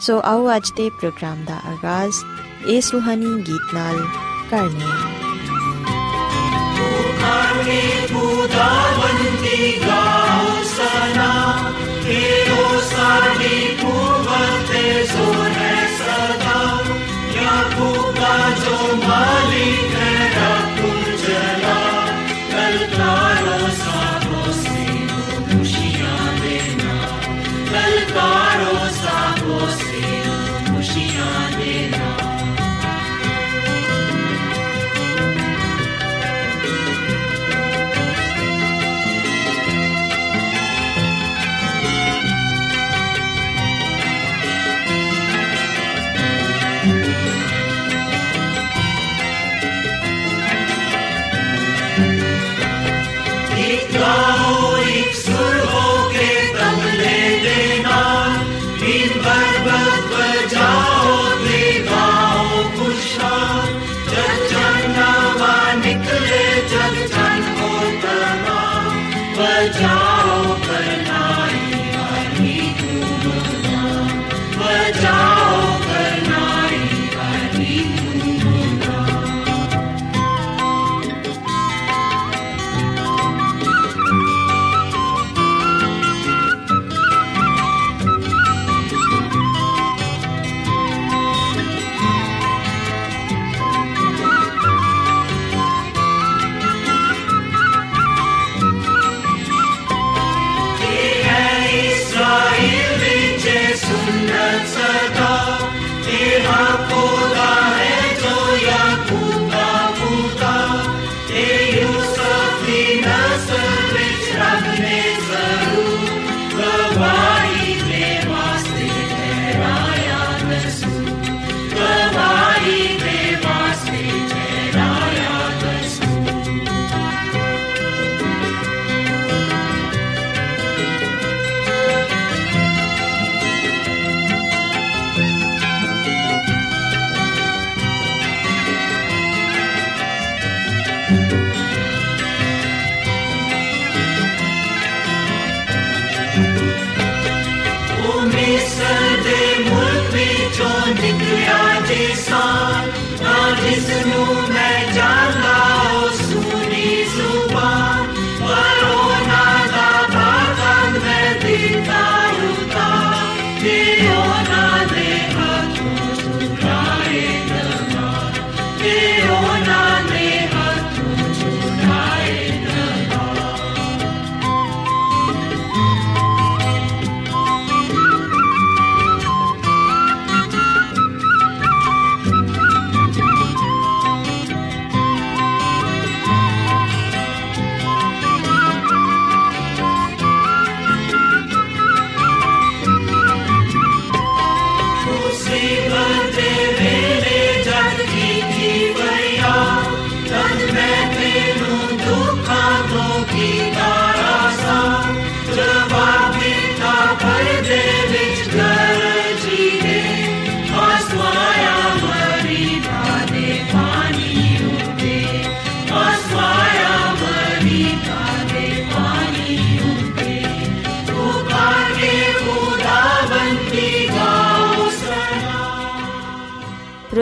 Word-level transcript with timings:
ਸੋ 0.00 0.20
ਆਓ 0.24 0.56
ਅੱਜ 0.56 0.70
ਦੇ 0.76 0.90
ਪ੍ਰੋਗਰਾਮ 0.90 1.44
ਦਾ 1.44 1.54
ਆਗਾਜ਼ 1.54 2.14
ਇਸ 2.66 2.90
ਰੂਹਾਨੀ 2.92 3.42
ਗੀਤ 3.42 3.74
ਨਾਲ 3.74 3.98
ਕਰਨੇ 4.50 4.84
ਆਨੇ 7.24 8.06
ਖੁਦਾਵੰਦੀ 8.12 9.80
ਗਾਓ 9.86 10.62
ਸਨਾ, 10.64 11.32
ਤੇਰੋ 12.04 12.80
ਸਾਡੀ 12.80 13.76
ਕੁਵਤ 13.82 14.72
ਤੇ 14.72 15.04
ਜ਼ੋਰ 15.04 15.48
ਹੈ 15.48 15.88
ਸਦਾ। 15.98 16.84
ਯਾਕੂਬ 17.34 18.14
ਦਾ 18.14 18.50
ਜੋ 18.64 18.96
ਮਾਲਿਕ 19.08 19.93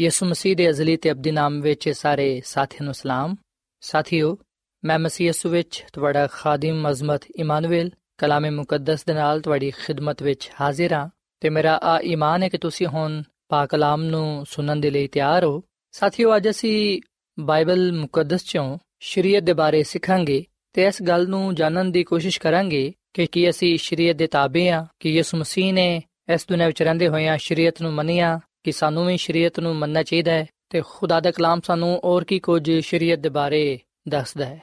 ਯਿਸੂ 0.00 0.26
ਮਸੀਹ 0.26 0.56
ਦੇ 0.56 0.70
ਅਜ਼ਲੀ 0.70 0.96
ਤੇ 0.96 1.10
ਅਬਦੀ 1.10 1.30
ਨਾਮ 1.30 1.60
ਵਿੱਚ 1.60 1.88
ਸਾਰੇ 1.88 2.42
ਸਾਥੀਆਂ 2.44 2.84
ਨੂੰ 2.84 2.94
ਸਲਾਮ। 2.94 3.36
ਸਾਥੀਓ, 3.80 4.38
ਮੈਂ 4.84 4.98
ਮਸੀਹ 4.98 5.26
ਯਿਸੂ 5.26 5.48
ਵਿੱਚ 5.48 5.84
ਤੁਹਾਡਾ 5.92 6.26
ਖਾਦਮ 6.26 6.90
ਅਜ਼ਮਤ 6.90 7.20
ਇਮਾਨੁਅਲ 7.36 7.90
ਕਲਾਮੇ 8.18 8.50
ਮੁਕੱਦਸ 8.50 9.04
ਦੇ 9.04 9.14
ਨਾਲ 9.14 9.40
ਤੁਹਾਡੀ 9.40 9.70
ਖਿਦਮਤ 9.70 10.22
ਵਿੱਚ 10.22 10.50
ਹਾਜ਼ਰ 10.60 10.92
ਹਾਂ 10.92 11.08
ਤੇ 11.40 11.50
ਮੇਰਾ 11.50 11.80
ਆ 11.82 12.00
ਈਮਾਨ 12.00 12.42
ਹੈ 12.42 12.48
ਕਿ 12.48 12.58
ਤੁਸੀਂ 12.58 12.86
ਹੁਣ 12.86 13.22
ਪਾਕ 13.48 13.68
ਕਲਾਮ 13.68 14.02
ਨੂੰ 14.02 14.46
ਸੁਣਨ 14.50 14.80
ਦੇ 14.80 14.90
ਲਈ 14.90 15.06
ਤਿਆਰ 15.06 15.44
ਹੋ। 15.44 15.62
ਸਾਥੀਓ, 15.92 16.36
ਅੱਜ 16.36 16.48
ਅਸੀਂ 16.48 17.00
ਬਾਈਬਲ 17.40 17.92
ਮੁਕੱਦਸ 17.92 18.44
ਚੋਂ 18.44 18.78
ਸ਼ਰੀਅਤ 19.00 19.42
ਦੇ 19.42 19.52
ਬਾਰੇ 19.52 19.82
ਸਿੱਖਾਂਗੇ 19.82 20.44
ਤੇ 20.72 20.86
ਇਸ 20.86 21.02
ਗੱਲ 21.02 21.28
ਨੂੰ 21.28 21.54
ਜਾਣਨ 21.54 21.92
ਦੀ 21.92 22.04
ਕੋਸ਼ਿਸ਼ 22.04 22.40
ਕਰਾਂਗੇ 22.40 22.92
ਕਿ 23.14 23.26
ਕੀ 23.26 23.50
ਅਸੀਂ 23.50 23.78
ਸ਼ਰੀਅਤ 23.78 24.16
ਦੇ 24.16 24.26
ਤਾਬੇ 24.26 24.70
ਹਾਂ 24.70 24.86
ਕਿ 25.00 25.10
ਯਿਸੂ 25.10 25.36
ਮਸੀਹ 25.36 25.74
ਨੇ 25.74 26.02
ਇਸ 26.34 26.46
ਦੁਨੀਆਂ 26.48 26.66
ਵਿੱਚ 26.66 26.82
ਰਹਿੰਦੇ 26.82 27.08
ਹੋਇਆਂ 27.08 27.38
ਸ਼ਰੀਅਤ 27.38 27.82
ਨੂੰ 27.82 27.92
ਮੰਨਿਆ 27.92 28.40
ਕਿ 28.64 28.72
ਸਾਨੂੰ 28.72 29.06
ਵੀ 29.06 29.16
ਸ਼ਰੀਅਤ 29.16 29.60
ਨੂੰ 29.60 29.76
ਮੰਨਣਾ 29.76 30.02
ਚਾਹੀਦਾ 30.02 30.32
ਹੈ 30.32 30.46
ਤੇ 30.70 30.82
ਖੁਦਾ 30.86 31.20
ਦਾ 31.20 31.30
ਕਲਾਮ 31.30 31.60
ਸਾਨੂੰ 31.60 32.00
ਹੋਰ 32.04 32.24
ਕੀ 32.24 32.38
ਕੁਝ 32.38 32.70
ਸ਼ਰੀਅਤ 32.70 33.18
ਦੇ 33.18 33.28
ਬਾਰੇ 33.28 33.80
ਦੱਸਦਾ 34.08 34.44
ਹੈ। 34.44 34.62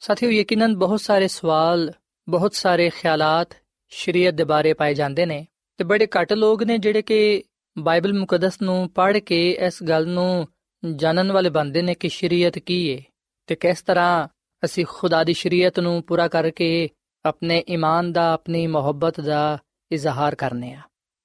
ਸਾਥੀਓ, 0.00 0.30
ਯਕੀਨਨ 0.30 0.76
ਬਹੁਤ 0.76 1.00
ਸਾਰੇ 1.00 1.28
ਸਵਾਲ, 1.28 1.92
ਬਹੁਤ 2.28 2.54
ਸਾਰੇ 2.54 2.90
ਖਿਆਲਾਤ 2.90 3.48
ਸ਼ਰੀਅਤ 3.90 4.34
ਦੇ 4.34 4.44
ਬਾਰੇ 4.44 4.72
ਪਾਏ 4.72 4.94
ਜਾਂਦੇ 4.94 5.26
ਨੇ 5.26 5.46
ਤੇ 5.76 5.84
ਬੜੇ 5.84 6.06
ਘੱਟ 6.06 6.32
ਲੋਕ 6.32 6.62
ਨੇ 6.62 6.78
ਜਿਹੜੇ 6.78 7.02
ਕਿ 7.02 7.42
ਬਾਈਬਲ 7.78 8.12
ਮੁਕੱਦਸ 8.12 8.62
ਨੂੰ 8.62 8.90
ਪੜ੍ਹ 8.90 9.18
ਕੇ 9.18 9.50
ਇਸ 9.50 9.82
ਗੱਲ 9.82 10.08
ਨੂੰ 10.08 10.48
ਜਾਣਨ 10.96 11.32
ਵਾਲੇ 11.32 11.50
ਬਣਦੇ 11.50 11.82
ਨੇ 11.82 11.94
ਕਿ 11.94 12.08
ਸ਼ਰੀਅਤ 12.08 12.58
ਕੀ 12.58 12.96
ਹੈ 12.96 13.02
ਤੇ 13.46 13.54
ਕਿਸ 13.54 13.82
ਤਰ੍ਹਾਂ 13.82 14.28
ਅਸੀਂ 14.64 14.86
ਖੁਦਾ 14.88 15.24
ਦੀ 15.24 15.32
ਸ਼ਰੀਅਤ 15.32 15.80
ਨੂੰ 15.80 16.02
ਪੂਰਾ 16.02 16.28
ਕਰਕੇ 16.28 16.88
ਆਪਣੇ 17.24 17.64
ਈਮਾਨ 17.68 18.12
ਦਾ, 18.12 18.32
ਆਪਣੀ 18.32 18.66
ਮੁਹੱਬਤ 18.66 19.20
ਦਾ 19.20 19.58
ਇਜ਼ਹਾਰ 19.92 20.34
ਕਰਨੇ 20.34 20.72
ਆ। 20.72 20.80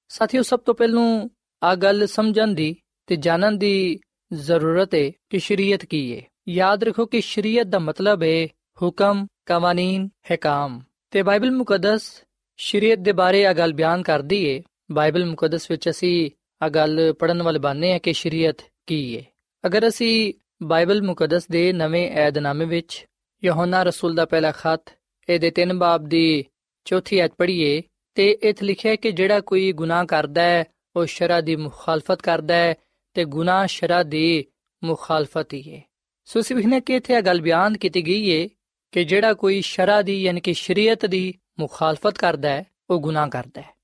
ਸਾਥੀਓ, 0.08 0.42
ਸਭ 0.42 0.60
ਤੋਂ 0.60 0.74
ਪਹਿਲਾਂ 0.74 1.28
ਆ 1.62 1.74
ਗੱਲ 1.74 2.06
ਸਮਝਣ 2.06 2.48
ਦੀ 2.48 2.76
ਤੇ 3.06 3.16
ਜਾਣਨ 3.16 3.58
ਦੀ 3.58 4.00
ਜ਼ਰੂਰਤ 4.32 4.94
ਹੈ 4.94 5.10
ਕਿ 5.30 5.38
ਸ਼ਰੀਅਤ 5.38 5.84
ਕੀ 5.84 6.16
ਹੈ 6.16 6.22
ਯਾਦ 6.48 6.84
ਰੱਖੋ 6.84 7.06
ਕਿ 7.06 7.20
ਸ਼ਰੀਅਤ 7.20 7.66
ਦਾ 7.66 7.78
ਮਤਲਬ 7.78 8.22
ਹੈ 8.22 8.46
ਹੁਕਮ 8.82 9.26
ਕਾਨੂੰਨ 9.46 10.08
ਹਕਾਮ। 10.34 10.80
ਤੇ 11.10 11.22
ਬਾਈਬਲ 11.22 11.50
ਮੁਕੱਦਸ 11.50 12.24
ਸ਼ਰੀਅਤ 12.56 12.98
ਦੇ 12.98 13.12
ਬਾਰੇ 13.12 13.46
ਆ 13.46 13.52
ਗੱਲ 13.52 13.72
ਬਿਆਨ 13.72 14.02
ਕਰਦੀ 14.02 14.44
ਏ। 14.44 14.62
ਬਾਈਬਲ 14.92 15.24
ਮੁਕੱਦਸ 15.24 15.70
ਵਿੱਚ 15.70 15.90
ਅਸੀਂ 15.90 16.30
ਆ 16.62 16.68
ਗੱਲ 16.68 17.12
ਪੜਨ 17.12 17.42
ਵਾਲੇ 17.42 17.58
ਬਾਨੇ 17.58 17.92
ਆ 17.92 17.98
ਕਿ 17.98 18.12
ਸ਼ਰੀਅਤ 18.12 18.56
ਕੀ 18.86 19.14
ਏ। 19.14 19.24
ਅਗਰ 19.66 19.88
ਅਸੀਂ 19.88 20.34
ਬਾਈਬਲ 20.62 21.02
ਮੁਕੱਦਸ 21.02 21.48
ਦੇ 21.48 21.72
ਨਵੇਂ 21.72 22.10
ਏਧਨਾਮੇ 22.10 22.64
ਵਿੱਚ 22.64 23.06
ਯਹੋਨਾ 23.44 23.82
ਰਸੂਲ 23.82 24.14
ਦਾ 24.14 24.24
ਪਹਿਲਾ 24.24 24.52
ਖੱਤ, 24.52 24.82
ਇਹਦੇ 25.28 25.50
3 25.50 25.78
ਬਾਬ 25.78 26.04
ਦੀ 26.04 26.44
ਚੌਥੀ 26.84 27.18
ਐਤ 27.18 27.32
ਪੜ੍ਹੀਏ 27.38 27.82
ਤੇ 28.14 28.30
ਇਥੇ 28.30 28.66
ਲਿਖਿਆ 28.66 28.90
ਹੈ 28.90 28.96
ਕਿ 28.96 29.12
ਜਿਹੜਾ 29.12 29.40
ਕੋਈ 29.40 29.72
ਗੁਨਾਹ 29.72 30.04
ਕਰਦਾ 30.04 30.42
ਹੈ 30.42 30.64
ਉਹ 30.96 31.06
ਸ਼ਰਾ 31.06 31.40
ਦੀ 31.40 31.56
ਮੁਖਾਲਫਤ 31.56 32.22
ਕਰਦਾ 32.22 32.54
ਹੈ 32.54 32.74
ਤੇ 33.14 33.24
ਗੁਨਾਹ 33.24 33.66
ਸ਼ਰਾ 33.66 34.02
ਦੀ 34.02 34.44
ਮੁਖਾਲਫਤ 34.84 35.52
ਹੀ 35.52 35.74
ਹੈ। 35.74 35.82
ਸੋ 36.24 36.40
ਸਿਵਹਨੇ 36.40 36.80
ਕਿ 36.80 36.94
ਇਥੇ 36.94 37.14
ਇਹ 37.14 37.22
ਗੱਲ 37.22 37.40
ਬਿਆਨ 37.40 37.78
ਕੀਤੀ 37.78 38.06
ਗਈ 38.06 38.42
ਹੈ 38.42 38.48
ਕਿ 38.92 39.04
ਜਿਹੜਾ 39.04 39.34
ਕੋਈ 39.34 39.60
ਸ਼ਰਾ 39.60 40.02
ਦੀ 40.02 40.22
ਯਾਨੀ 40.22 40.40
ਕਿ 40.40 40.54
ਸ਼ਰੀਅਤ 40.54 41.06
ਦੀ 41.06 41.34
ਮੁਖਾਲਫਤ 41.60 42.18
ਕਰਦਾ 42.18 42.48
ਹੈ, 42.48 42.64
ਉਹ 42.90 43.00
ਗੁਨਾਹ 43.00 43.28
ਕਰਦਾ 43.28 43.60
ਹੈ। 43.60 43.74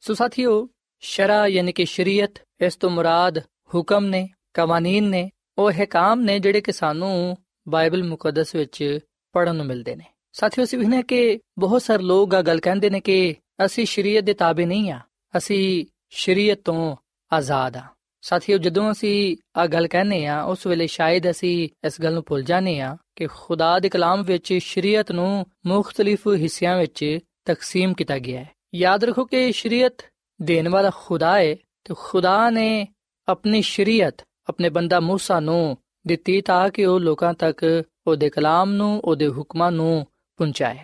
ਸੋ 0.00 0.14
ਸਾਥੀਓ, 0.14 0.68
ਸ਼ਰਾ 1.00 1.46
ਯਾਨੀ 1.46 1.72
ਕਿ 1.72 1.84
ਸ਼ਰੀਅਤ, 1.84 2.30
ਇਸ 2.60 2.76
ਤੋਂ 2.76 2.90
ਮੁਰਾਦ 2.90 3.38
ਹੁਕਮ 3.74 4.04
ਨੇ 4.04 4.28
ਕਾਨੂੰਨ 4.54 5.04
ਨੇ, 5.04 5.30
ਉਹ 5.58 5.70
ਹਕਾਮ 5.70 6.20
ਨੇ 6.20 6.38
ਜਿਹੜੇ 6.38 6.60
ਕਿ 6.60 6.72
ਸਾਨੂੰ 6.72 7.36
ਬਾਈਬਲ 7.68 8.04
ਮੁਕੱਦਸ 8.04 8.54
ਵਿੱਚ 8.54 8.98
ਪੜਨ 9.32 9.56
ਨੂੰ 9.56 9.66
ਮਿਲਦੇ 9.66 9.96
ਨੇ। 9.96 10.04
ਸਾਥੀਓ 10.32 10.64
ਸਿਵਹਨੇ 10.64 11.02
ਕਿ 11.02 11.40
ਬਹੁਤ 11.58 11.82
ਸਾਰੇ 11.82 12.02
ਲੋਕ 12.02 12.34
ਆ 12.34 12.42
ਗੱਲ 12.42 12.60
ਕਹਿੰਦੇ 12.60 12.90
ਨੇ 12.90 13.00
ਕਿ 13.00 13.34
ਅਸੀਂ 13.64 13.86
ਸ਼ਰੀਅਤ 13.86 14.24
ਦੇ 14.24 14.34
ਤਾਬੇ 14.34 14.66
ਨਹੀਂ 14.66 14.90
ਆ, 14.90 15.00
ਅਸੀਂ 15.36 15.86
ਸ਼ਰੀਅਤ 16.09 16.59
ਤੋਂ 16.65 16.95
ਆਜ਼ਾਦ 17.33 17.77
ਆ 17.77 17.83
ਸਾਥੀਓ 18.21 18.57
ਜਦੋਂ 18.57 18.91
ਅਸੀਂ 18.91 19.37
ਆ 19.57 19.67
ਗੱਲ 19.67 19.87
ਕਹਿੰਨੇ 19.87 20.25
ਆ 20.25 20.41
ਉਸ 20.41 20.67
ਵੇਲੇ 20.67 20.87
ਸ਼ਾਇਦ 20.87 21.29
ਅਸੀਂ 21.29 21.69
ਇਸ 21.87 22.01
ਗੱਲ 22.01 22.13
ਨੂੰ 22.13 22.23
ਭੁੱਲ 22.27 22.43
ਜਾਂਦੇ 22.43 22.81
ਆ 22.81 22.97
ਕਿ 23.15 23.27
ਖੁਦਾ 23.27 23.79
ਦੇ 23.79 23.89
ਕਲਾਮ 23.89 24.23
ਵਿੱਚ 24.23 24.53
ਸ਼ਰੀਅਤ 24.53 25.11
ਨੂੰ 25.11 25.45
ਮੁxtਲਿਫ 25.67 26.27
ਹਿੱਸਿਆਂ 26.27 26.77
ਵਿੱਚ 26.77 27.19
ਤਕਸੀਮ 27.45 27.93
ਕੀਤਾ 27.93 28.17
ਗਿਆ 28.17 28.39
ਹੈ 28.39 28.49
ਯਾਦ 28.75 29.03
ਰੱਖੋ 29.03 29.25
ਕਿ 29.25 29.51
ਸ਼ਰੀਅਤ 29.51 30.01
ਦੇਣ 30.41 30.69
ਵਾਲਾ 30.69 30.89
ਖੁਦਾ 30.89 31.39
ਹੈ 31.39 31.55
ਤੇ 31.83 31.93
ਖੁਦਾ 31.97 32.49
ਨੇ 32.49 32.87
ਆਪਣੀ 33.27 33.61
ਸ਼ਰੀਅਤ 33.61 34.21
ਆਪਣੇ 34.49 34.69
ਬੰਦਾ 34.69 34.97
موسی 34.97 35.41
ਨੂੰ 35.41 35.77
ਦਿੱਤੀ 36.07 36.41
ਤਾਂ 36.41 36.69
ਕਿ 36.69 36.85
ਉਹ 36.85 36.99
ਲੋਕਾਂ 36.99 37.33
ਤੱਕ 37.33 37.83
ਉਹਦੇ 38.07 38.29
ਕਲਾਮ 38.29 38.71
ਨੂੰ 38.71 39.01
ਉਹਦੇ 39.05 39.27
ਹੁਕਮਾਂ 39.27 39.71
ਨੂੰ 39.71 40.05
ਪਹੁੰਚਾਏ 40.37 40.77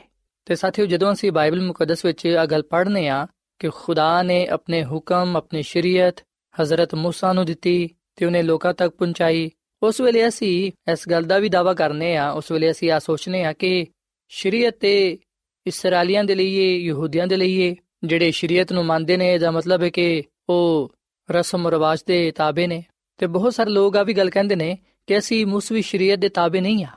ਤੇ 0.45 0.55
ਸਾਥੀਓ 0.55 0.85
ਜਦੋਂ 0.85 1.13
ਅਸੀਂ 1.13 1.31
ਬਾਈਬਲ 1.31 1.61
ਮੁਕੱਦਸ 1.61 2.05
ਵਿੱਚ 2.05 2.27
ਆ 2.27 2.45
ਗੱਲ 2.45 2.61
ਪੜ੍ਹਨੇ 2.61 3.09
ਆ 3.09 3.27
ਕਿ 3.58 3.68
ਖੁਦਾ 3.68 4.22
ਨੇ 4.22 4.46
ਆਪਣੇ 4.46 4.84
ਹੁਕਮ, 4.84 5.36
ਆਪਣੀ 5.36 5.62
ਸ਼ਰੀਅਤ 5.62 6.20
حضرت 6.60 6.98
موسی 6.98 7.32
ਨੂੰ 7.32 7.46
ਦਿੱਤੀ 7.46 7.90
ਤੇ 8.16 8.26
ਉਹਨੇ 8.26 8.42
ਲੋਕਾਂ 8.42 8.74
ਤੱਕ 8.74 8.94
ਪਹੁੰਚਾਈ। 8.94 9.50
ਉਸ 9.82 10.00
ਵੇਲੇ 10.00 10.28
ਅਸੀਂ 10.28 10.72
ਇਸ 10.92 11.08
ਗੱਲ 11.10 11.22
ਦਾ 11.22 11.38
ਵੀ 11.38 11.48
ਦਾਵਾ 11.48 11.74
ਕਰਨੇ 11.74 12.16
ਆ, 12.16 12.30
ਉਸ 12.30 12.50
ਵੇਲੇ 12.52 12.70
ਅਸੀਂ 12.70 12.90
ਆ 12.90 12.98
ਸੋਚਨੇ 12.98 13.44
ਆ 13.44 13.52
ਕਿ 13.52 13.86
ਸ਼ਰੀਅਤ 14.28 14.76
ਤੇ 14.80 15.18
ਇਸرائیਲੀਆਂ 15.66 16.24
ਦੇ 16.24 16.34
ਲਈ 16.34 16.78
ਯਹੂਦੀਆਂ 16.78 17.26
ਦੇ 17.26 17.36
ਲਈ 17.36 17.76
ਜਿਹੜੇ 18.04 18.30
ਸ਼ਰੀਅਤ 18.30 18.72
ਨੂੰ 18.72 18.84
ਮੰਨਦੇ 18.84 19.16
ਨੇ, 19.16 19.34
ਇਹਦਾ 19.34 19.50
ਮਤਲਬ 19.50 19.82
ਹੈ 19.82 19.88
ਕਿ 19.88 20.22
ਉਹ 20.48 20.92
ਰਸਮ 21.30 21.68
ਰਿਵਾਜ 21.68 22.02
ਦੇ 22.06 22.30
ਤਾਬੇ 22.30 22.66
ਨੇ। 22.66 22.84
ਤੇ 23.16 23.26
ਬਹੁਤ 23.26 23.54
ਸਾਰੇ 23.54 23.70
ਲੋਕ 23.70 23.96
ਆ 23.96 24.02
ਵੀ 24.02 24.14
ਗੱਲ 24.14 24.30
ਕਹਿੰਦੇ 24.30 24.56
ਨੇ 24.56 24.78
ਕਿ 25.06 25.18
ਅਸੀਂ 25.18 25.46
ਮੂਸਵੀ 25.46 25.82
ਸ਼ਰੀਅਤ 25.82 26.18
ਦੇ 26.18 26.28
ਤਾਬੇ 26.28 26.60
ਨਹੀਂ 26.60 26.84
ਆ। 26.84 26.88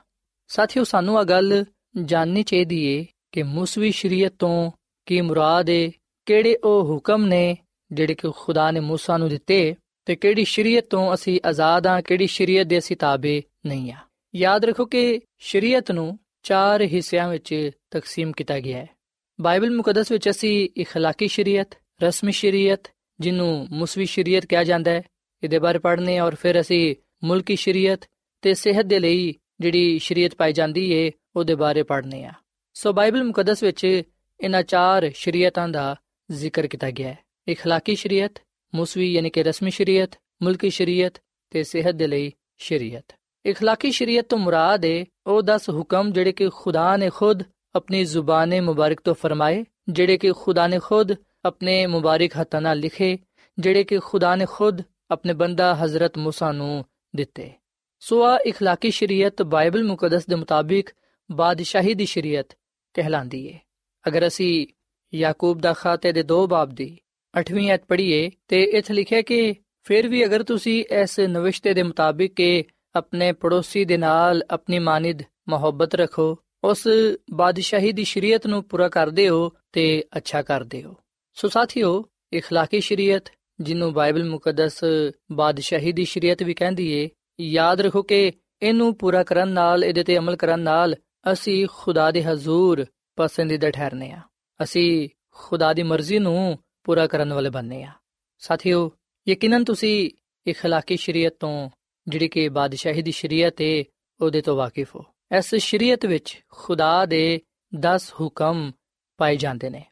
ਸਾਥੀਓ, 0.47 0.83
ਸਾਨੂੰ 0.83 1.19
ਆ 1.19 1.23
ਗੱਲ 1.23 1.65
ਜਾਣਨੀ 2.03 2.43
ਚਾਹੀਦੀ 2.43 2.85
ਏ 2.85 3.05
ਕਿ 3.31 3.43
ਮੂਸਵੀ 3.43 3.91
ਸ਼ਰੀਅਤ 3.91 4.33
ਤੋਂ 4.39 4.71
ਕੀ 5.05 5.21
ਮੁਰਾਦ 5.21 5.69
ਏ 5.69 5.91
ਕਿਹੜੇ 6.28 6.56
ਉਹ 6.64 6.84
ਹੁਕਮ 6.84 7.24
ਨੇ 7.24 7.56
ਜਿਹੜੇ 7.92 8.14
ਕਿ 8.14 8.28
ਖੁਦਾ 8.36 8.70
ਨੇ 8.70 8.80
موسی 8.80 9.18
ਨੂੰ 9.18 9.28
ਦਿੱਤੇ 9.28 9.74
ਤੇ 10.04 10.16
ਕਿਹੜੀ 10.16 10.44
ਸ਼ਰੀਅਤ 10.44 10.84
ਤੋਂ 10.84 11.14
ਅਸੀਂ 11.14 11.40
ਆਜ਼ਾਦ 11.46 11.86
ਆ 11.86 12.00
ਕਿਹੜੀ 12.00 12.26
ਸ਼ਰੀਅਤ 12.26 12.66
ਦੇ 12.66 12.78
ਅਸੀਂ 12.78 12.96
ਤਾਬੇ 12.96 13.42
ਨਹੀਂ 13.66 13.92
ਆ 13.92 13.96
ਯਾਦ 14.34 14.64
ਰੱਖੋ 14.64 14.84
ਕਿ 14.84 15.20
ਸ਼ਰੀਅਤ 15.38 15.90
ਨੂੰ 15.90 16.18
ਚਾਰ 16.42 16.82
ਹਿੱਸਿਆਂ 16.82 17.28
ਵਿੱਚ 17.28 17.70
ਤਕਸੀਮ 17.90 18.32
ਕੀਤਾ 18.32 18.60
ਗਿਆ 18.60 18.78
ਹੈ 18.78 18.86
ਬਾਈਬਲ 19.40 19.70
ਮੁਕੱਦਸ 19.70 20.12
ਵਿੱਚ 20.12 20.30
ਅਸੀਂ 20.30 20.68
اخلاقی 20.82 21.28
ਸ਼ਰੀਅਤ 21.28 21.74
ਰਸਮੀ 22.02 22.32
ਸ਼ਰੀਅਤ 22.32 22.88
ਜਿਹਨੂੰ 23.20 23.68
ਮੁਸਵੀ 23.70 24.04
ਸ਼ਰੀਅਤ 24.04 24.46
ਕਿਹਾ 24.46 24.64
ਜਾਂਦਾ 24.64 24.90
ਹੈ 24.90 25.02
ਇਹਦੇ 25.42 25.58
ਬਾਰੇ 25.58 25.78
ਪੜ੍ਹਨੇ 25.78 26.20
ਔਰ 26.20 26.34
ਫਿਰ 26.34 26.60
ਅਸੀਂ 26.60 26.94
ਮੁਲਕੀ 27.24 27.56
ਸ਼ਰੀਅਤ 27.56 28.04
ਤੇ 28.42 28.54
ਸਿਹਤ 28.54 28.86
ਦੇ 28.86 28.98
ਲਈ 28.98 29.34
ਜਿਹੜੀ 29.60 29.98
ਸ਼ਰੀਅਤ 29.98 30.34
ਪਾਈ 30.34 30.52
ਜਾਂਦੀ 30.52 30.90
ਏ 30.92 31.10
ਉਹਦੇ 31.36 31.54
ਬਾਰੇ 31.54 31.82
ਪੜ੍ਹਨੇ 31.82 32.24
ਆ 32.24 32.32
ਸੋ 32.74 32.92
ਬਾਈਬਲ 32.92 33.24
ਮੁਕੱਦਸ 33.24 33.62
ਵਿੱਚ 33.62 33.84
ਇਹਨਾਂ 33.84 34.62
ਚਾਰ 34.62 35.10
ਸ਼ਰੀਅਤਾਂ 35.14 35.68
ਦਾ 35.68 35.96
ਜ਼ਿਕਰ 36.32 36.66
ਕੀਤਾ 36.66 36.90
ਗਿਆ 36.90 37.08
ਹੈ 37.08 37.18
اخلاقی 37.52 37.96
ਸ਼ਰੀਅਤ 37.96 38.38
ਮੁਸਵੀ 38.74 39.12
ਯਾਨੀ 39.12 39.30
ਕਿ 39.30 39.42
ਰਸਮੀ 39.42 39.70
ਸ਼ਰੀਅਤ 39.70 40.10
ਮੁਲਕੀ 40.42 40.70
ਸ਼ਰੀਅਤ 40.70 41.18
ਤੇ 41.50 41.62
ਸਿਹਤ 41.62 41.94
ਦੇ 41.94 42.06
ਲਈ 42.06 42.32
ਸ਼ਰੀਅਤ 42.58 43.12
اخلاقی 43.48 43.90
ਸ਼ਰੀਅਤ 43.90 44.26
ਤੋਂ 44.28 44.38
ਮੁਰਾਦ 44.38 44.84
ਹੈ 44.84 45.04
ਉਹ 45.26 45.42
10 45.42 45.68
ਹੁਕਮ 45.68 46.12
ਜਿਹੜੇ 46.12 46.32
ਕਿ 46.32 46.48
ਖੁਦਾ 46.48 46.96
ਨੇ 46.96 47.10
ਖੁਦ 47.10 47.42
ਆਪਣੀ 47.74 48.04
ਜ਼ੁਬਾਨ 48.04 48.60
ਮੁਬਾਰਕ 48.60 49.00
ਤੋਂ 49.00 49.14
ਫਰਮਾਏ 49.14 49.64
ਜਿਹੜੇ 49.88 50.16
ਕਿ 50.18 50.32
ਖੁਦਾ 50.32 50.66
ਨੇ 50.66 50.78
ਖੁਦ 50.78 51.16
ਆਪਣੇ 51.44 51.86
ਮੁਬਾਰਕ 51.86 52.36
ਹੱਥਾਂ 52.40 52.60
ਨਾਲ 52.60 52.78
ਲਿਖੇ 52.78 53.18
ਜਿਹੜੇ 53.58 53.84
ਕਿ 53.84 53.98
ਖੁਦਾ 53.98 54.36
ਨੇ 54.36 54.46
ਖੁਦ 54.46 54.82
ਆਪਣੇ 55.10 55.32
ਬੰਦਾ 55.32 55.74
ਹਜ਼ਰਤ 55.74 56.18
موسی 56.18 56.52
ਨੂੰ 56.52 56.84
ਦਿੱਤੇ 57.16 57.52
ਸੋ 58.00 58.22
ਆ 58.22 58.36
اخلاقی 58.36 58.90
ਸ਼ਰੀਅਤ 58.90 59.42
ਬਾਈਬਲ 59.42 59.84
ਮੁਕੱਦਸ 59.84 60.26
ਦੇ 60.26 60.34
ਮੁਤਾਬਿਕ 60.34 60.90
ਬਾਦਸ਼ਾਹੀ 61.30 61.94
ਦੀ 61.94 62.06
ਸ਼ਰੀਅਤ 62.06 62.56
ਕਹਿਲਾਂਦੀ 62.94 63.46
ਏ 63.46 63.58
ਅਗਰ 64.08 64.26
ਅਸੀਂ 64.26 64.66
ਯਾਕੂਬ 65.12 65.60
ਦਾ 65.60 65.72
ਖਾਤੇ 65.72 66.12
ਦੇ 66.12 66.24
2 66.32 66.46
ਬਾਬ 66.46 66.72
ਦੀ 66.74 66.96
8ਵੀਂ 67.34 67.70
ਐਤ 67.70 67.84
ਪੜ੍ਹੀਏ 67.88 68.30
ਤੇ 68.48 68.62
ਇੱਥੇ 68.62 68.94
ਲਿਖਿਆ 68.94 69.22
ਕਿ 69.22 69.54
ਫਿਰ 69.86 70.08
ਵੀ 70.08 70.24
ਅਗਰ 70.24 70.42
ਤੁਸੀਂ 70.42 70.82
ਇਸ 70.92 71.18
ਨਵਿਸ਼ਤੇ 71.20 71.74
ਦੇ 71.74 71.82
ਮੁਤਾਬਿਕ 71.82 72.34
ਕਿ 72.34 72.64
ਆਪਣੇ 72.94 73.32
ਪੜੋਸੀ 73.32 73.84
ਦੇ 73.84 73.96
ਨਾਲ 73.96 74.42
ਆਪਣੀ 74.50 74.78
ਮਾਨਿਦ 74.78 75.22
ਮੁਹੱਬਤ 75.48 75.94
ਰੱਖੋ 75.94 76.36
ਉਸ 76.62 76.86
ਬਾਦਸ਼ਾਹੀ 77.32 77.92
ਦੀ 77.92 78.04
ਸ਼ਰੀਅਤ 78.04 78.46
ਨੂੰ 78.46 78.62
ਪੂਰਾ 78.64 78.88
ਕਰਦੇ 78.88 79.28
ਹੋ 79.28 79.50
ਤੇ 79.72 80.04
ਅੱਛਾ 80.16 80.42
ਕਰਦੇ 80.42 80.82
ਹੋ 80.82 80.94
ਸੋ 81.36 81.48
ਸਾਥੀਓ 81.48 82.04
اخلاقی 82.34 82.80
ਸ਼ਰੀਅਤ 82.80 83.30
ਜਿਹਨੂੰ 83.58 83.92
ਬਾਈਬਲ 83.92 84.24
ਮੁਕੱਦਸ 84.24 84.80
ਬਾਦਸ਼ਾਹੀ 85.32 85.92
ਦੀ 85.92 86.04
ਸ਼ਰੀਅਤ 86.04 86.42
ਵੀ 86.42 86.54
ਕਹਿੰਦੀ 86.54 86.90
ਏ 86.92 87.08
ਯਾਦ 87.40 87.80
ਰੱਖੋ 87.80 88.02
ਕਿ 88.02 88.32
ਇਹਨੂੰ 88.62 88.94
ਪੂਰਾ 88.94 89.22
ਕਰਨ 89.22 89.48
ਨਾਲ 89.48 89.84
ਇਹਦੇ 89.84 90.02
ਤੇ 90.04 90.18
ਅਮਲ 90.18 90.36
ਕਰਨ 90.36 90.60
ਨਾਲ 90.60 90.94
ਅਸੀਂ 91.32 91.66
ਖੁਦਾ 91.70 92.10
ਦੇ 92.10 92.22
ਹਜ਼ੂਰ 92.22 92.84
ਪਸੰਦੀਦਾ 93.18 93.70
ਠਹਿਰਨੇ 93.70 94.10
ਆ 94.10 94.20
ਅਸੀਂ 94.62 95.08
ਖੁਦਾ 95.30 95.72
ਦੀ 95.72 95.82
ਮਰਜ਼ੀ 95.82 96.18
ਨੂੰ 96.18 96.58
ਪੂਰਾ 96.84 97.06
ਕਰਨ 97.06 97.32
ਵਾਲੇ 97.32 97.50
ਬਣਨੇ 97.50 97.82
ਆ 97.82 97.92
ਸਾਥੀਓ 98.42 98.90
ਯਕੀਨਨ 99.26 99.64
ਤੁਸੀਂ 99.64 100.10
اخلاقی 100.46 100.96
ਸ਼ਰੀਅਤ 100.98 101.34
ਤੋਂ 101.40 101.70
ਜਿਹੜੀ 102.06 102.28
ਕਿ 102.28 102.48
ਬਾਦਸ਼ਾਹੀ 102.48 103.02
ਦੀ 103.02 103.10
ਸ਼ਰੀਅਤ 103.10 103.60
ਏ 103.60 103.84
ਉਹਦੇ 104.20 104.40
ਤੋਂ 104.40 104.56
ਵਾਕਿਫ 104.56 104.96
ਹੋ 104.96 105.04
ਇਸ 105.38 105.54
ਸ਼ਰੀਅਤ 105.54 106.06
ਵਿੱਚ 106.06 106.42
ਖੁਦਾ 106.48 107.06
ਦੇ 107.06 107.40
10 107.72 108.10
ਹੁਕਮ 108.20 108.72
ਪਾਏ 109.18 109.36
ਜਾਂਦੇ 109.36 109.70
ਨੇ 109.70 109.84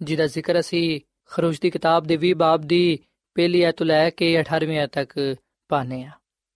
ਜਿਹਦਾ 0.00 0.26
ਜ਼ਿਕਰ 0.26 0.60
ਅਸੀਂ 0.60 1.00
ਖਰੂਜ 1.30 1.58
ਦੀ 1.60 1.70
ਕਿਤਾਬ 1.70 2.06
ਦੇ 2.06 2.18
20 2.22 2.32
ਬਾਬ 2.32 2.62
ਦੀ 2.62 2.98
ਪਹਿਲੀ 3.36 3.62
ਆਇਤ 3.62 3.82
ਲੈ 3.82 4.10
ਕੇ 4.10 4.42
18ਵੀਂ 4.42 4.78
ਆਇਤ 4.78 4.90
ਤੱਕ 4.90 5.36
ਪਾਣੇ 5.70 6.04
ਆ 6.04 6.10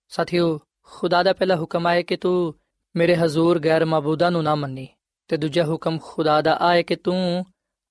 ਸਾਥੀਓ 0.09 0.59
ਖੁਦਾ 0.83 1.23
ਦਾ 1.23 1.33
ਪਹਿਲਾ 1.33 1.57
ਹੁਕਮ 1.57 1.87
ਆਏ 1.87 2.03
ਕਿ 2.03 2.17
ਤੂੰ 2.17 2.55
ਮੇਰੇ 2.95 3.17
ਹਜ਼ੂਰ 3.17 3.59
ਗੈਰ 3.59 3.85
ਮਾਬੂਦਾਂ 3.85 4.31
ਨੂੰ 4.31 4.43
ਨਾ 4.45 4.55
ਮੰਨੀ 4.55 4.89
ਤੇ 5.29 5.37
ਦੂਜਾ 5.37 5.65
ਹੁਕਮ 5.65 5.99
ਖੁਦਾ 6.03 6.41
ਦਾ 6.43 6.57
ਆਏ 6.61 6.83
ਕਿ 6.83 6.97
ਤੂੰ 6.97 7.45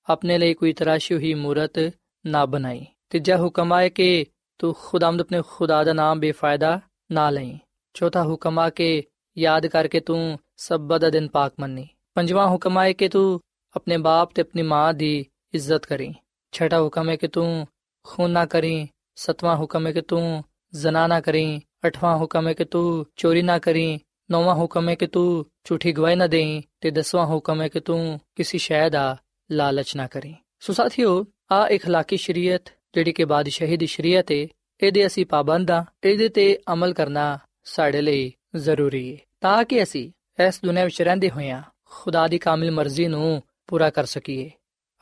ਆਪਣੇ 0.07 0.37
ਲਈ 0.37 0.53
ਕੋਈ 0.53 0.73
ਤਰਾਸ਼ੀ 0.73 1.15
ਹੋਈ 1.15 1.33
ਮੂਰਤ 1.33 1.79
ਨਾ 2.25 2.45
ਬਣਾਈ 2.45 2.85
ਤੀਜਾ 3.09 3.37
ਹੁਕਮ 3.37 3.73
ਆਏ 3.73 3.89
ਕਿ 3.89 4.25
ਤੂੰ 4.59 4.73
ਖੁਦਾਮਦ 4.73 5.21
ਆਪਣੇ 5.21 5.41
ਖੁਦਾ 5.49 5.83
ਦਾ 5.83 5.93
ਨਾਮ 5.93 6.19
ਬੇਫਾਇਦਾ 6.19 6.79
ਨਾ 7.11 7.29
ਲਈ 7.29 7.57
ਚੌਥਾ 7.95 8.23
ਹੁਕਮ 8.23 8.59
ਆ 8.59 8.69
ਕਿ 8.69 9.03
ਯਾਦ 9.37 9.67
ਕਰਕੇ 9.67 9.99
ਤੂੰ 9.99 10.37
ਸਬਤ 10.57 11.01
ਦਾ 11.01 11.09
ਦਿਨ 11.09 11.27
ਪਾਕ 11.27 11.53
ਮੰਨੀ 11.59 11.87
ਪੰਜਵਾਂ 12.15 12.47
ਹੁਕਮ 12.47 12.77
ਆਏ 12.77 12.93
ਕਿ 12.93 13.07
ਤੂੰ 13.07 13.39
ਆਪਣੇ 13.75 13.97
ਬਾਪ 13.97 14.33
ਤੇ 14.33 14.41
ਆਪਣੀ 14.41 14.61
ਮਾਂ 14.61 14.93
ਦੀ 14.93 15.25
ਇੱਜ਼ਤ 15.53 15.85
ਕਰੀ 15.85 16.13
ਛਠਾ 16.53 16.81
ਹੁਕਮ 16.81 17.09
ਹੈ 17.09 17.15
ਕਿ 17.15 17.27
ਤੂੰ 17.27 17.67
ਖੂਨ 18.05 18.31
ਨਾ 18.31 18.45
ਕਰੀ 18.45 18.87
ਸਤਵਾਂ 19.15 19.55
ਹੁਕਮ 19.55 19.87
ਹੈ 19.87 19.91
ਕਿ 19.91 20.01
ਤੂੰ 20.01 20.43
ਜ਼ਨਾ 20.73 21.07
ਨਾ 21.07 21.19
ਕਰੀ 21.19 21.61
ਅਠਵਾਂ 21.87 22.17
ਹੁਕਮ 22.17 22.47
ਹੈ 22.47 22.53
ਕਿ 22.53 22.65
ਤੂੰ 22.65 23.05
ਚੋਰੀ 23.15 23.41
ਨਾ 23.41 23.57
ਕਰੀ 23.59 23.99
ਨੌਵਾਂ 24.29 24.55
ਹੁਕਮ 24.55 24.89
ਹੈ 24.89 24.95
ਕਿ 24.95 25.07
ਤੂੰ 25.07 25.45
ਝੂਠੀ 25.63 25.91
ਗਵਾਹੀ 25.91 26.15
ਨਾ 26.15 26.27
ਦੇਈ 26.27 26.61
ਤੇ 26.81 26.91
ਦਸਵਾਂ 26.91 27.25
ਹੁਕਮ 27.25 27.61
ਹੈ 27.61 27.67
ਕਿ 27.67 27.79
ਤੂੰ 27.79 28.19
ਕਿਸੇ 28.35 28.57
ਸ਼ੈ 28.57 28.87
ਦਾ 28.89 29.17
ਲਾਲਚ 29.50 29.96
ਨਾ 29.96 30.06
ਕਰੀ 30.06 30.34
ਸੋ 30.60 30.72
ਸਾਥੀਓ 30.72 31.24
ਆ 31.52 31.66
اخلاقی 31.68 32.16
ਸ਼ਰੀਅਤ 32.18 32.70
ਜਿਹੜੀ 32.94 33.12
ਕਿ 33.12 33.24
ਬਾਦਸ਼ਾਹੀ 33.24 33.76
ਦੀ 33.76 33.86
ਸ਼ਰੀਅਤ 33.86 34.32
ਹੈ 34.32 34.46
ਇਹਦੇ 34.80 35.06
ਅਸੀਂ 35.06 35.26
ਪਾਬੰਦ 35.26 35.70
ਆ 35.70 35.84
ਇਹਦੇ 36.04 36.28
ਤੇ 36.28 36.46
ਅਮਲ 36.72 36.92
ਕਰਨਾ 36.92 37.38
ਸਾਡੇ 37.64 38.00
ਲਈ 38.00 38.32
ਜ਼ਰੂਰੀ 38.56 39.10
ਹੈ 39.12 39.18
ਤਾਂ 39.40 39.64
ਕਿ 39.64 39.82
ਅਸੀਂ 39.82 40.10
ਇਸ 40.38 40.60
ਦੁਨੀਆਂ 40.64 40.84
ਵਿੱਚ 40.84 41.02
ਰਹਿੰਦੇ 41.02 41.30
ਹੋਇਆਂ 41.30 41.62
ਖੁਦਾ 41.84 42.26
ਦੀ 42.28 42.38
ਕਾਮਿਲ 42.38 42.70
ਮਰਜ਼ੀ 42.70 43.06
ਨੂੰ 43.06 43.42
ਪੂਰਾ 43.68 43.90
ਕਰ 43.90 44.04
ਸਕੀਏ 44.04 44.50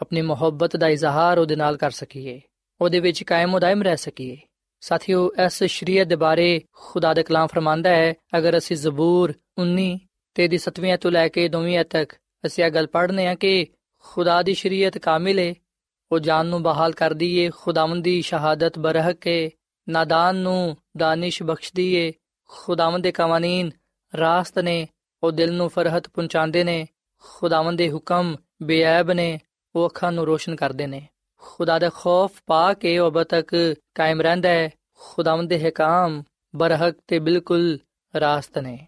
ਆਪਣੀ 0.00 0.22
ਮੁਹੱਬਤ 0.22 0.76
ਦਾ 0.76 0.88
ਇਜ਼ਹਾਰ 0.88 1.38
ਉਹਦੇ 1.38 1.56
ਨਾਲ 1.56 1.76
ਕਰ 1.76 1.90
ਸਕੀਏ 1.90 2.40
ਉਹਦੇ 2.80 3.00
ਵਿੱਚ 3.00 3.22
ਕਾਇਮ 3.22 3.54
ਉਦਾਇਮ 3.54 3.82
ਰਹਿ 3.82 3.96
ਸਕੀਏ 3.96 4.36
ਸਾਥੀਓ 4.82 5.30
ਇਸ 5.46 5.62
ਸ਼ਰੀਅਤ 5.62 6.08
ਦੇ 6.08 6.16
ਬਾਰੇ 6.16 6.60
ਖੁਦਾ 6.72 7.12
ਦਾ 7.14 7.22
ਕਲਾਮ 7.22 7.46
ਫਰਮਾਂਦਾ 7.46 7.90
ਹੈ 7.90 8.12
ਅਗਰ 8.38 8.58
ਅਸੀਂ 8.58 8.76
ਜ਼ਬੂਰ 8.76 9.32
19 9.60 9.86
ਤੇ 10.36 10.48
ਦੀ 10.48 10.58
7ਵੀਂ 10.58 10.96
ਤੋਂ 10.98 11.10
ਲੈ 11.10 11.26
ਕੇ 11.28 11.48
2ਵੀਂ 11.48 11.84
ਤੱਕ 11.84 12.12
ਅਸੀਂ 12.44 12.64
ਇਹ 12.64 12.70
ਗੱਲ 12.70 12.86
ਪੜ੍ਹਨੇ 12.86 13.26
ਆ 13.26 13.34
ਕਿ 13.34 13.66
ਖੁਦਾ 13.99 14.41
ਦੀ 14.41 14.53
ਸ਼ਰੀਅਤ 14.53 14.97
ਕਾਮਿਲ 14.97 15.39
ਹੈ 15.39 15.55
ਉਹ 16.11 16.19
ਜਾਨ 16.19 16.45
ਨੂੰ 16.45 16.63
ਬਹਾਲ 16.63 16.91
ਕਰਦੀ 16.91 17.37
ਏ, 17.37 17.49
ਖੁਦਾਵੰਦ 17.49 18.03
ਦੀ 18.03 18.21
ਸ਼ਹਾਦਤ 18.21 18.79
ਬਰਹਕ 18.79 19.27
ਹੈ 19.27 19.49
ਨਾਦਾਨ 19.89 20.35
ਨੂੰ 20.35 20.77
ਦਾਨਿਸ਼ 20.97 21.43
ਬਖਸ਼ਦੀ 21.43 21.95
ਏ। 21.95 22.13
ਖੁਦਾਵੰਦ 22.47 23.03
ਦੇ 23.03 23.11
ਕਾਨੂੰਨ 23.11 23.71
ਰਾਸਤ 24.17 24.59
ਨੇ, 24.59 24.87
ਉਹ 25.23 25.31
ਦਿਲ 25.31 25.53
ਨੂੰ 25.53 25.69
ਫਰਹਤ 25.69 26.09
ਪਹੁੰਚਾਉਂਦੇ 26.09 26.63
ਨੇ। 26.63 26.87
ਖੁਦਾਵੰਦ 27.17 27.77
ਦੇ 27.77 27.91
ਹੁਕਮ 27.91 28.35
ਬੇਅਬ 28.63 29.11
ਨੇ, 29.11 29.39
ਉਹ 29.75 29.87
ਅੱਖਾਂ 29.87 30.11
ਨੂੰ 30.11 30.25
ਰੋਸ਼ਨ 30.25 30.55
ਕਰਦੇ 30.55 30.87
ਨੇ। 30.87 31.07
ਖੁਦਾ 31.37 31.79
ਦਾ 31.79 31.89
ਖੌਫ 31.89 32.31
ਪਾ 32.45 32.73
ਕੇ 32.73 32.99
ਉਹ 32.99 33.11
ਅਬ 33.11 33.23
ਤੱਕ 33.23 33.75
ਕਾਇਮ 33.95 34.21
ਰਹਿੰਦਾ 34.21 34.49
ਹੈ 34.49 34.69
ਖੁਦਾਵੰਦ 34.99 35.49
ਦੇ 35.49 35.69
ਹਕਾਮ 35.69 36.23
ਬਰਹਕ 36.55 36.97
ਤੇ 37.07 37.19
ਬਿਲਕੁਲ 37.19 37.79
ਰਾਸਤ 38.19 38.57
ਨੇ। 38.57 38.87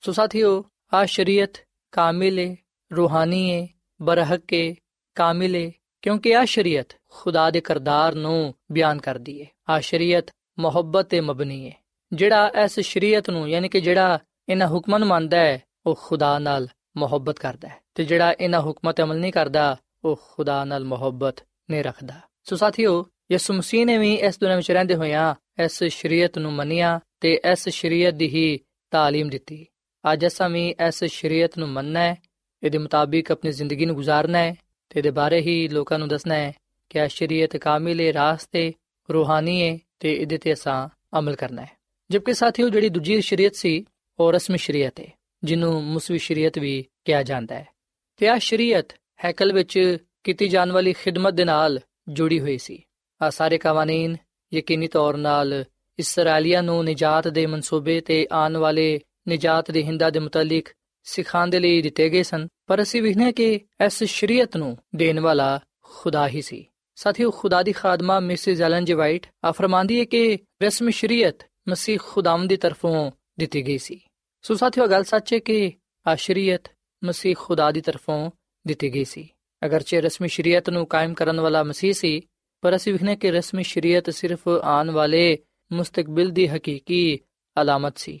ਸੋ 0.00 0.12
ਸਾਥੀਓ 0.12 0.64
ਆ 0.94 1.04
ਸ਼ਰੀਅਤ 1.04 1.58
ਕਾਮਿਲ 1.92 2.38
ਹੈ 2.38 2.56
ਰੂਹਾਨੀ 2.96 3.52
ਹੈ 3.52 3.68
ਬਰਹਕ 3.99 4.53
ਹੈ 4.53 4.73
ਕਾਮਿਲ 5.15 5.55
ਹੈ 5.55 5.69
ਕਿਉਂਕਿ 6.03 6.35
ਆ 6.35 6.43
ਸ਼ਰੀਅਤ 6.45 6.93
ਖੁਦਾ 7.11 7.49
ਦੇ 7.49 7.61
ਕਰਦਾਰ 7.61 8.15
ਨੂੰ 8.15 8.53
ਬਿਆਨ 8.71 8.99
ਕਰਦੀ 8.99 9.41
ਹੈ 9.41 9.47
ਆ 9.69 9.79
ਸ਼ਰੀਅਤ 9.79 10.31
ਮੁਹੱਬਤ 10.59 11.07
ਤੇ 11.07 11.21
ਮਬਨੀ 11.21 11.65
ਹੈ 11.65 11.73
ਜਿਹੜਾ 12.11 12.63
ਇਸ 12.63 12.79
ਸ਼ਰੀਅਤ 12.79 13.29
ਨੂੰ 13.29 13.49
ਯਾਨੀ 13.49 13.69
ਕਿ 13.69 13.79
ਜਿਹੜਾ 13.81 14.19
ਇਹਨਾਂ 14.49 14.67
ਹੁਕਮਾਂ 14.67 14.99
ਨੂੰ 14.99 15.07
ਮੰਨਦਾ 15.07 15.37
ਹੈ 15.37 15.59
ਉਹ 15.85 15.95
ਖੁਦਾ 16.01 16.37
ਨਾਲ 16.39 16.67
ਮੁਹੱਬਤ 16.97 17.39
ਕਰਦਾ 17.39 17.67
ਹੈ 17.67 17.79
ਤੇ 17.95 18.03
ਜਿਹੜਾ 18.03 18.31
ਇਹਨਾਂ 18.31 18.61
ਹੁਕਮਾਂ 18.61 18.93
ਤੇ 18.93 19.03
ਅਮਲ 19.03 19.19
ਨਹੀਂ 19.19 19.31
ਕਰਦਾ 19.31 19.75
ਉਹ 20.03 20.15
ਖੁਦਾ 20.25 20.63
ਨਾਲ 20.65 20.83
ਮੁਹੱਬਤ 20.83 21.43
ਨਹੀਂ 21.69 21.83
ਰੱਖਦਾ 21.83 22.19
ਸੋ 22.43 22.55
ਸਾਥੀਓ 22.55 23.03
ਯਿਸੂ 23.31 23.53
ਮਸੀਹ 23.53 23.85
ਨੇ 23.85 23.97
ਵੀ 23.97 24.13
ਇਸ 24.13 24.39
ਦੁਨੀਆਂ 24.39 24.57
ਵਿੱਚ 24.57 24.71
ਰਹਿੰਦੇ 24.71 24.95
ਹੋਇਆਂ 24.95 25.33
ਇਸ 25.59 25.83
ਸ਼ਰੀਅਤ 25.83 26.37
ਨੂੰ 26.37 26.53
ਮੰਨਿਆ 26.53 26.99
ਤੇ 27.21 27.33
ਇਸ 27.51 27.67
ਸ਼ਰੀਅਤ 27.69 28.13
ਦੀ 28.13 28.27
ਹੀ 28.27 28.59
تعلیم 28.91 29.29
ਦਿੱਤੀ 29.29 29.65
ਅੱਜ 30.03 30.25
ਅਸਾਂ 30.27 30.49
ਵੀ 30.49 30.67
ਇਸ 30.87 31.03
ਸ਼ਰੀਅਤ 31.03 31.57
ਨੂੰ 31.57 31.69
ਮੰਨਣਾ 31.69 31.99
ਹੈ 31.99 32.15
ਇਹਦੇ 32.62 32.78
ਮੁਤਾਬਿਕ 32.78 33.32
ਆਪਣੀ 33.32 33.52
ਜ਼ਿੰਦਗੀ 33.52 33.86
ਨੂੰ 33.86 33.96
گزارਣਾ 33.96 34.38
ਹੈ 34.38 34.54
ਤੇ 34.90 35.00
ਇਹਦੇ 35.00 35.10
ਬਾਰੇ 35.10 35.40
ਹੀ 35.40 35.68
ਲੋਕਾਂ 35.68 35.98
ਨੂੰ 35.98 36.08
ਦੱਸਣਾ 36.08 36.34
ਹੈ 36.34 36.52
ਕਿ 36.90 37.00
ਆ 37.00 37.06
ਸ਼ਰੀਅਤ 37.06 37.56
ਕਾਮਿਲ 37.56 38.00
ਹੈ 38.00 38.12
ਰਾਸਤੇ 38.12 38.72
ਰੂਹਾਨੀ 39.12 39.62
ਹੈ 39.62 39.78
ਤੇ 40.00 40.14
ਇਹਦੇ 40.14 40.38
ਤੇ 40.38 40.52
ਅਸਾਂ 40.52 40.88
ਅਮਲ 41.18 41.36
ਕਰਨਾ 41.36 41.62
ਹੈ। 41.62 41.70
ਜਦਕਿ 42.10 42.32
ਸਾਥੀਓ 42.32 42.68
ਜਿਹੜੀ 42.68 42.88
ਦੂਜੀ 42.88 43.20
ਸ਼ਰੀਅਤ 43.20 43.54
ਸੀ, 43.54 43.84
ਉਹ 44.18 44.32
ਰਸਮ 44.32 44.56
ਸ਼ਰੀਅਤ 44.56 45.00
ਹੈ, 45.00 45.12
ਜਿਹਨੂੰ 45.44 45.84
ਮੁਸਵੀ 45.84 46.18
ਸ਼ਰੀਅਤ 46.18 46.58
ਵੀ 46.58 46.84
ਕਿਹਾ 47.04 47.22
ਜਾਂਦਾ 47.22 47.54
ਹੈ। 47.54 47.68
ਤੇ 48.16 48.28
ਆ 48.28 48.38
ਸ਼ਰੀਅਤ 48.38 48.88
ਹੈਕਲ 49.24 49.52
ਵਿੱਚ 49.52 49.96
ਕੀਤੀ 50.24 50.48
ਜਾਣ 50.48 50.72
ਵਾਲੀ 50.72 50.92
ਖਿਦਮਤ 50.92 51.32
ਦੇ 51.32 51.44
ਨਾਲ 51.44 51.80
ਜੁੜੀ 52.08 52.40
ਹੋਈ 52.40 52.58
ਸੀ। 52.58 52.82
ਆ 53.22 53.30
ਸਾਰੇ 53.30 53.58
ਕਾਨੂੰਨ 53.58 54.16
ਯਕੀਨੀ 54.54 54.88
ਤੌਰ 54.88 55.14
'ਤੇ 55.14 55.64
ਇਸرائیਲੀਆਂ 55.98 56.62
ਨੂੰ 56.62 56.84
ਨਜਾਤ 56.84 57.28
ਦੇ 57.28 57.46
ਮਨਸੂਬੇ 57.46 58.00
ਤੇ 58.00 58.26
ਆਉਣ 58.32 58.56
ਵਾਲੇ 58.56 59.00
ਨਜਾਤ 59.28 59.70
ਦੇ 59.70 59.82
ਹਿੰਦਾ 59.82 60.10
ਦੇ 60.10 60.18
ਮੁਤਲਕ 60.18 60.64
ਸਿਖਾਉਣ 61.08 61.50
ਦੇ 61.50 61.58
ਲਈ 61.60 61.82
ਦਿੱਤੇ 61.82 62.08
ਗਏ 62.08 62.22
ਸਨ, 62.22 62.48
ਪਰ 62.66 62.82
ਅਸੀਂ 62.82 63.02
ਵਿਖਨੇ 63.02 63.32
ਕਿ 63.32 63.60
ਇਸ 63.86 64.04
ਸ਼ਰੀਅਤ 64.04 64.56
ਨੂੰ 64.56 64.78
ਦੇਣ 64.94 65.20
ਵਾਲਾ 65.20 65.60
ਖੁਦਾ 65.82 66.28
ਹੀ 66.28 66.42
ਸੀ। 66.42 66.66
ਸਾਥੀਓ, 66.94 67.30
ਖੁਦਾ 67.30 67.62
ਦੀ 67.62 67.72
ਖਾਦਮਾ 67.72 68.20
ਮਿਸਿਸ 68.20 68.60
ਐਲਨ 68.60 68.84
ਜੀ 68.84 68.92
ਵਾਈਟ 68.92 69.26
ਆ 69.44 69.52
ਫਰਮਾਂਦੀ 69.52 69.98
ਹੈ 69.98 70.04
ਕਿ 70.04 70.38
ਰਸਮ 70.62 70.90
ਸ਼ਰੀਅਤ 70.90 71.46
ਮਸੀਹ 71.68 71.98
ਖੁਦਾਮ 72.02 72.48
ਦੀ 72.48 72.56
ਤਰਫੋਂ 72.56 73.10
ਦਿੱਤੀ 73.38 73.66
ਗਈ 73.66 73.78
ਸੀ। 73.78 74.00
ਸੋ 74.42 74.54
ਸਾਥੀਓ 74.54 74.86
ਗੱਲ 74.86 75.04
ਸੱਚ 75.04 75.34
ਹੈ 75.34 75.38
ਕਿ 75.38 75.72
ਆ 76.06 76.14
ਸ਼ਰੀਅਤ 76.14 76.70
ਮਸੀਹ 77.04 77.34
ਖੁਦਾ 77.38 77.70
ਦੀ 77.70 77.80
ਤਰਫੋਂ 77.80 78.30
ਦਿੱਤੀ 78.66 78.94
ਗਈ 78.94 79.04
ਸੀ। 79.04 79.28
ਅਗਰਚੇ 79.64 80.00
ਰਸਮੀ 80.00 80.28
ਸ਼ਰੀਅਤ 80.28 80.70
ਨੂੰ 80.70 80.86
ਕਾਇਮ 80.86 81.14
ਕਰਨ 81.14 81.40
ਵਾਲਾ 81.40 81.62
ਮਸੀਹ 81.62 81.92
ਸੀ, 81.92 82.20
ਪਰ 82.60 82.76
ਅਸੀਂ 82.76 82.92
ਵਿਖਨੇ 82.92 83.16
ਕਿ 83.16 83.30
ਰਸਮੀ 83.30 83.62
ਸ਼ਰੀਅਤ 83.62 84.10
ਸਿਰਫ 84.10 84.48
ਆਉਣ 84.48 84.90
ਵਾਲੇ 84.90 85.38
ਮੁਸਤਕਬਲ 85.72 86.30
ਦੀ 86.30 86.46
ਹਕੀਕੀ 86.46 87.18
ਅਲਾਮਤ 87.60 87.98
ਸੀ। 87.98 88.20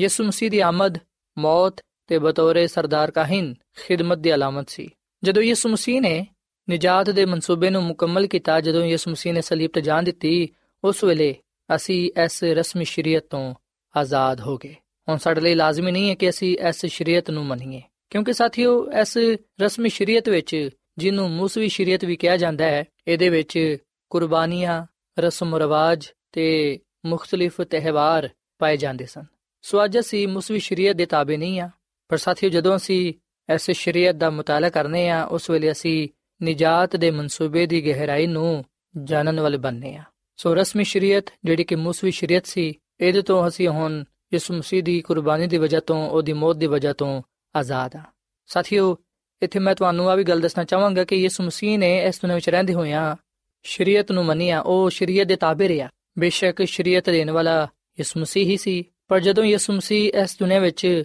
ਯਿਸੂ 0.00 0.24
ਮਸੀਹ 0.24 0.50
ਦੀ 0.50 0.60
ਆਮਦ, 0.60 0.98
ਮੌਤ 1.38 1.82
ਤੇ 2.12 2.18
ਬਤੌਰੇ 2.18 2.66
ਸਰਦਾਰ 2.66 3.10
ਕਾਹਿਨ 3.10 3.54
ਖਿਦਮਤ 3.76 4.18
ਦੀ 4.18 4.34
ਅਲਾਮਤ 4.34 4.70
ਸੀ। 4.70 4.88
ਜਦੋਂ 5.24 5.42
ਯਿਸੂ 5.42 5.68
ਮਸੀਹ 5.68 6.00
ਨੇ 6.00 6.26
ਨਜਾਤ 6.70 7.10
ਦੇ 7.10 7.24
ਮਨਸੂਬੇ 7.24 7.70
ਨੂੰ 7.70 7.82
ਮੁਕੰਮਲ 7.82 8.26
ਕੀਤਾ, 8.26 8.60
ਜਦੋਂ 8.60 8.84
ਯਿਸੂ 8.84 9.10
ਮਸੀਹ 9.10 9.32
ਨੇ 9.32 9.40
ਸਲੀਬ 9.40 9.70
ਤੇ 9.74 9.80
ਜਾਨ 9.80 10.04
ਦਿੱਤੀ, 10.04 10.48
ਉਸ 10.84 11.04
ਵੇਲੇ 11.04 11.34
ਅਸੀਂ 11.74 12.10
ਇਸ 12.24 12.44
ਰਸਮੀ 12.44 12.84
ਸ਼ਰੀਅਤ 12.84 13.24
ਤੋਂ 13.30 13.54
ਆਜ਼ਾਦ 13.96 14.40
ਹੋ 14.40 14.56
ਗਏ। 14.56 14.74
ਹੁਣ 15.08 15.16
ਸਾਡੇ 15.16 15.40
ਲਈ 15.40 15.54
ਲਾਜ਼ਮੀ 15.54 15.92
ਨਹੀਂ 15.92 16.10
ਹੈ 16.10 16.14
ਕਿ 16.14 16.28
ਅਸੀਂ 16.28 16.56
ਇਸ 16.68 16.86
ਸ਼ਰੀਅਤ 16.86 17.30
ਨੂੰ 17.30 17.46
ਮੰਨੀਏ, 17.46 17.82
ਕਿਉਂਕਿ 18.10 18.32
ਸਾਥੀਓ, 18.32 18.92
ਇਸ 19.00 19.18
ਰਸਮੀ 19.60 19.88
ਸ਼ਰੀਅਤ 19.88 20.28
ਵਿੱਚ 20.28 20.70
ਜਿਹਨੂੰ 20.98 21.30
ਮੂਸਵੀ 21.30 21.68
ਸ਼ਰੀਅਤ 21.68 22.04
ਵੀ 22.04 22.16
ਕਿਹਾ 22.16 22.36
ਜਾਂਦਾ 22.36 22.64
ਹੈ, 22.64 22.84
ਇਹਦੇ 23.08 23.28
ਵਿੱਚ 23.28 23.76
ਕੁਰਬਾਨੀਆਂ, 24.10 24.86
ਰਸਮ 25.18 25.56
ਰਿਵਾਜ 25.56 26.08
ਤੇ 26.32 26.78
ਮੁxtਲਿਫ 27.06 27.60
ਤਿਹਵਾਰ 27.60 28.28
ਪਾਏ 28.58 28.76
ਜਾਂਦੇ 28.76 29.06
ਸਨ। 29.06 29.24
ਸੋ 29.62 29.84
ਅੱਜ 29.84 29.98
ਅਸੀਂ 29.98 30.28
ਮੂਸਵੀ 30.28 30.58
ਸ਼ਰੀਅਤ 30.58 30.96
ਦੇ 30.96 31.06
ਤਾਬੇ 31.06 31.36
ਨਹੀਂ 31.36 31.60
ਆ 31.60 31.70
ਪਰ 32.08 32.16
ਸਾਥੀਓ, 32.16 32.50
ਜਦੋਂ 32.50 32.76
ਅਸੀਂ 32.76 33.14
ਇਸ 33.54 33.70
ਸ਼ਰੀਅਤ 33.70 34.14
ਦਾ 34.14 34.30
ਮੁਤਾਲਾ 34.30 34.70
ਕਰਨੇ 34.70 35.08
ਆ, 35.08 35.24
ਉਸ 35.24 35.50
ਵੇਲੇ 35.50 35.72
ਅਸੀਂ 35.72 36.08
ਨਜਾਤ 36.44 36.96
ਦੇ 36.96 37.10
ਮਨਸੂਬੇ 37.10 37.66
ਦੀ 37.66 37.86
ਗਹਿਰਾਈ 37.86 38.26
ਨੂੰ 38.26 38.64
ਜਾਣਨ 39.04 39.40
ਵਾਲੇ 39.40 39.58
ਬਣਨੇ 39.58 39.96
ਆ। 39.96 40.02
ਸੋ 40.36 40.54
ਰਸਮੀ 40.54 40.84
ਸ਼ਰੀਅਤ, 40.84 41.24
ਜਿਹੜੀ 41.44 41.64
ਕਿ 41.64 41.74
ਮੂਸਵੀ 41.74 42.10
ਸ਼ਰੀਅਤ 42.10 42.46
ਸੀ, 42.46 42.78
ਇਹਦੇ 43.00 43.22
ਤੋਂ 43.22 43.48
ਅਸੀਂ 43.48 43.68
ਹੁਣ 43.68 44.04
ਯਿਸੂ 44.34 44.54
ਮਸੀਹ 44.54 44.82
ਦੀ 44.82 45.00
ਕੁਰਬਾਨੀ 45.00 45.46
ਦੀ 45.46 45.58
ਵਜ੍ਹਾ 45.58 45.80
ਤੋਂ, 45.80 46.10
ਉਹਦੀ 46.10 46.32
ਮੌਤ 46.32 46.56
ਦੀ 46.56 46.66
ਵਜ੍ਹਾ 46.66 46.92
ਤੋਂ 46.92 47.22
ਆਜ਼ਾਦ 47.56 47.96
ਆ। 47.96 48.02
ਸਾਥੀਓ, 48.46 48.98
ਇੱਥੇ 49.42 49.58
ਮੈਂ 49.58 49.74
ਤੁਹਾਨੂੰ 49.74 50.10
ਆ 50.10 50.14
ਵੀ 50.14 50.24
ਗੱਲ 50.24 50.40
ਦੱਸਣਾ 50.40 50.64
ਚਾਹਾਂਗਾ 50.64 51.04
ਕਿ 51.04 51.16
ਯਿਸੂ 51.16 51.44
ਮਸੀਹ 51.44 51.78
ਨੇ 51.78 52.04
ਇਸ 52.04 52.16
ਦੁਨੀਆਂ 52.16 52.34
ਵਿੱਚ 52.34 52.50
ਰਹਿੰਦੇ 52.50 52.74
ਹੋਇਆਂ 52.74 53.16
ਸ਼ਰੀਅਤ 53.62 54.12
ਨੂੰ 54.12 54.24
ਮੰਨਿਆ। 54.24 54.60
ਉਹ 54.60 54.90
ਸ਼ਰੀਅਤ 54.90 55.26
ਦੇ 55.26 55.36
ਤਾਬੇ 55.36 55.68
ਰਿਹਾ। 55.68 55.88
ਬੇਸ਼ੱਕ 56.18 56.62
ਸ਼ਰੀਅਤ 56.62 57.10
ਦੇਣ 57.10 57.30
ਵਾਲਾ 57.30 57.68
ਯਿਸੂ 57.98 58.20
ਮਸੀਹ 58.20 58.46
ਹੀ 58.46 58.56
ਸੀ। 58.56 58.84
ਪਰ 59.08 59.20
ਜਦੋਂ 59.20 59.44
ਯਿਸੂ 59.44 59.72
ਮਸੀਹ 59.72 60.12
ਇਸ 60.22 60.36
ਦੁਨੀਆਂ 60.38 60.60
ਵਿੱਚ 60.60 61.02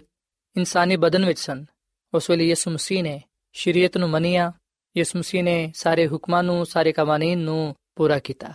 ਇਨਸਾਨੀ 0.58 0.96
ਬਦਨ 0.96 1.26
ਵਿੱਚ 1.26 1.40
ਸਨ। 1.40 1.66
ਉਸ 2.14 2.30
ਵੇਲੇ 2.30 2.48
ਯਿਸੂ 2.48 2.72
ਮਸੀਹ 2.72 3.04
ਨੇ 3.04 3.22
ਸ਼ਰੀਅਤ 3.54 3.98
ਨੂੰ 3.98 4.10
ਮੰਨਿਆ। 4.10 4.54
ਯਿਸੂ 4.98 5.20
ਮਸੀਹ 5.20 5.44
ਨੇ 5.44 5.72
ਸਾਰੇ 5.76 6.08
ਹੁਕਮਾਂ 6.08 6.44
ਨੂੰ, 6.44 6.66
ਸਾਰੇ 6.66 6.92
ਕਾਨੂੰਨ 6.92 7.38
ਨੂੰ 7.38 7.76
ਪੂਰਾ 7.96 8.20
ਕੀਤਾ। 8.20 8.48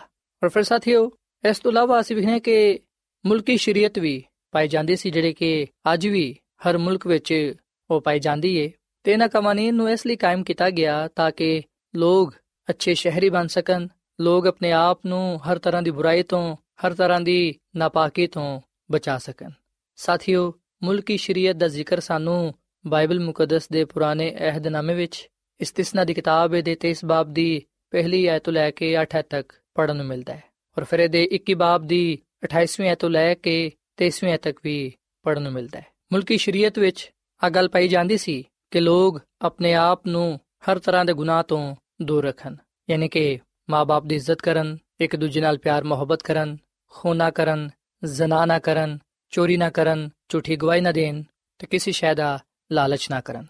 ਔਰ 0.45 0.49
ਫਿਰ 0.49 0.63
ਸਾਥੀਓ, 0.63 1.11
ਇਸ 1.49 1.59
ਤੋਂ 1.59 1.71
ਇਲਾਵਾ 1.71 2.01
ਅਸੀਂ 2.01 2.17
ਵਿਖਨੇ 2.17 2.41
ਕਿ 2.41 2.81
ਮੁਲਕੀ 3.27 3.57
ਸ਼ਰੀਅਤ 3.57 3.99
ਵੀ 3.99 4.25
ਪਾਈ 4.51 4.69
ਜਾਂਦੀ 4.69 4.97
ਸੀ, 4.97 5.11
ਜਿਹੜੇ 5.11 5.33
ਕਿ 5.33 5.67
ਅੱਜ 5.93 6.07
ਵੀ 6.07 6.39
ਹਰ 6.69 6.79
ਮੁਲਕ 6.79 7.07
ਵਿੱਚ 7.07 7.55
ਉਹ 7.91 8.01
ਪਾਈ 8.01 8.19
ਜਾਂਦੀ 8.19 8.57
ਏ। 8.57 8.73
ਤੇ 9.05 9.13
ਇਹਨਾਂ 9.13 9.29
ਕਾਨੂੰਨ 9.29 9.75
ਨੂੰ 9.75 9.91
ਇਸ 9.91 10.07
ਲਈ 10.07 10.17
ਕਾਇਮ 10.17 10.45
ਕੀਤਾ 10.45 10.71
ਗਿਆ 10.71 11.09
ਤਾਂ 11.09 11.31
ਕਿ 11.31 11.63
ਲੋਕ 11.97 12.35
ਅੱਛੇ 12.71 12.95
ਸ਼ਹਿਰੀ 12.95 13.31
ਬਣ 13.31 13.47
ਸਕਣ। 13.47 13.87
ਲੋਕ 14.21 14.47
ਆਪਣੇ 14.47 14.73
ਆਪ 14.73 15.07
ਨੂੰ 15.07 15.41
ਹਰ 15.47 15.59
ਤਰ੍ਹਾਂ 15.59 15.83
ਦੀ 15.83 15.91
ਬੁਰਾਈ 15.91 16.23
ਤੋਂ, 16.23 16.57
ਹਰ 16.57 16.95
ਤਰ੍ਹਾਂ 16.95 17.21
ਦੀ 17.21 17.59
ਨਾਪਾਕੀ 17.77 18.27
ਤੋਂ 18.27 18.61
ਬਚਾ 18.93 19.19
ਸਕਣ। 19.19 19.51
ਸਾਥੀਓ 19.97 20.55
ਮੁਲਕੀ 20.85 21.17
ਸ਼ਰੀਅਤ 21.17 21.57
ਦਾ 21.57 21.69
ਜ਼ਿਕਰ 21.69 22.01
ਸਾਨੂੰ 22.01 22.55
ਬਾਈਬਲ 22.87 23.21
ਮੁਕੱਦਸ 23.21 23.69
ਦੇ 23.69 23.85
ਪੁਰਾਣੇ 23.85 24.37
ਅਹਿਦਨਾਮੇ 24.39 24.95
ਵਿੱਚ 24.95 25.29
ਇਸਤਿਸਨਾ 25.61 26.05
ਦੀ 26.05 26.15
ਕਿਤਾਬ 26.15 26.57
ਦੇ 26.57 26.77
23 26.87 27.05
ਬਾਬ 27.05 27.33
ਦੀ 27.33 27.63
ਪਹਿਲੀ 27.91 28.27
ਆਇਤ 28.27 28.45
ਤੋਂ 28.45 28.53
ਲੈ 28.53 28.71
ਕੇ 28.71 29.03
8 29.03 29.23
ਤੱਕ 29.31 29.53
ਪੜਨ 29.75 29.97
ਨੂੰ 29.97 30.07
ਮਿਲਦਾ 30.07 30.35
ਹੈ 30.35 30.43
ਔਰ 30.79 30.85
ਫਿਰ 30.85 31.01
ਇਹਦੇ 31.01 31.29
21 31.35 31.55
ਬਾਬ 31.55 31.87
ਦੀ 31.87 32.19
28ਵੀਂ 32.45 32.89
ਆਇਤ 32.89 32.99
ਤੋਂ 32.99 33.11
ਲੈ 33.11 33.35
ਕੇ 33.35 33.73
23ਵੀਂ 34.03 34.31
ਆਇਤ 34.31 34.43
ਤੱਕ 34.43 34.59
ਵੀ 34.65 34.93
ਪੜਨ 35.23 35.43
ਨੂੰ 35.43 35.53
ਮਿਲਦਾ 35.53 35.81
ਹੈ। 35.81 35.87
ਮੁਲਕੀ 36.13 36.37
ਸ਼ਰੀਅਤ 36.37 36.79
ਵਿੱਚ 36.79 37.13
ਆ 37.45 37.49
ਗੱਲ 37.49 37.69
ਪਾਈ 37.69 37.89
ਜਾਂਦੀ 37.89 38.17
ਸੀ 38.17 38.45
ਕਿ 38.71 38.81
ਲੋਕ 38.81 39.21
ਆਪਣੇ 39.41 39.75
ਆਪ 39.75 40.07
ਨੂੰ 40.07 40.41
ਹਰ 40.71 40.79
ਤਰ੍ਹਾਂ 40.79 41.05
ਦੇ 41.05 41.13
ਗੁਨਾਹ 41.13 41.43
ਤੋਂ 41.43 41.77
ਦੂਰ 42.03 42.25
ਰੱਖਣ, 42.25 42.57
ਯਾਨੀ 42.91 43.09
ਕਿ 43.09 43.39
ਮਾਪੇ 43.71 44.09
ਦੀ 44.09 44.15
ਇੱਜ਼ਤ 44.15 44.43
ਕਰਨ, 44.43 44.79
ਇੱਕ 45.01 45.17
ਦੂਜੇ 45.17 45.41
ਨਾਲ 45.41 45.59
ਪਿਆਰ 45.59 45.85
ਮੁਹੱਬਤ 45.85 46.23
ਕਰਨ, 46.23 46.57
ਖੂਨਾ 46.87 47.31
ਕਰਨ, 47.31 47.71
ਜ਼ਨਾ 48.05 48.45
ਨਾ 48.47 48.59
ਕਰਨ 48.59 48.99
ਚੋਰੀ 49.34 49.58
ਨਾ 49.58 49.70
ਕਰਨ 49.70 50.10
ਝੂਠੀ 50.30 50.56
ਗਵਾਹੀ 50.56 50.82
ਨਾ 50.82 50.92
ਦੇਣ 50.92 51.24
ਤੇ 51.60 51.68
ਕਿਸੇ 51.68 51.92
ਸ਼ੈ 51.92 52.14
ਦਾ 52.14 52.40
ਲਾਲਚ 52.72 53.10
ਨਾ 53.10 53.22
ਕਰਨ 53.22 53.46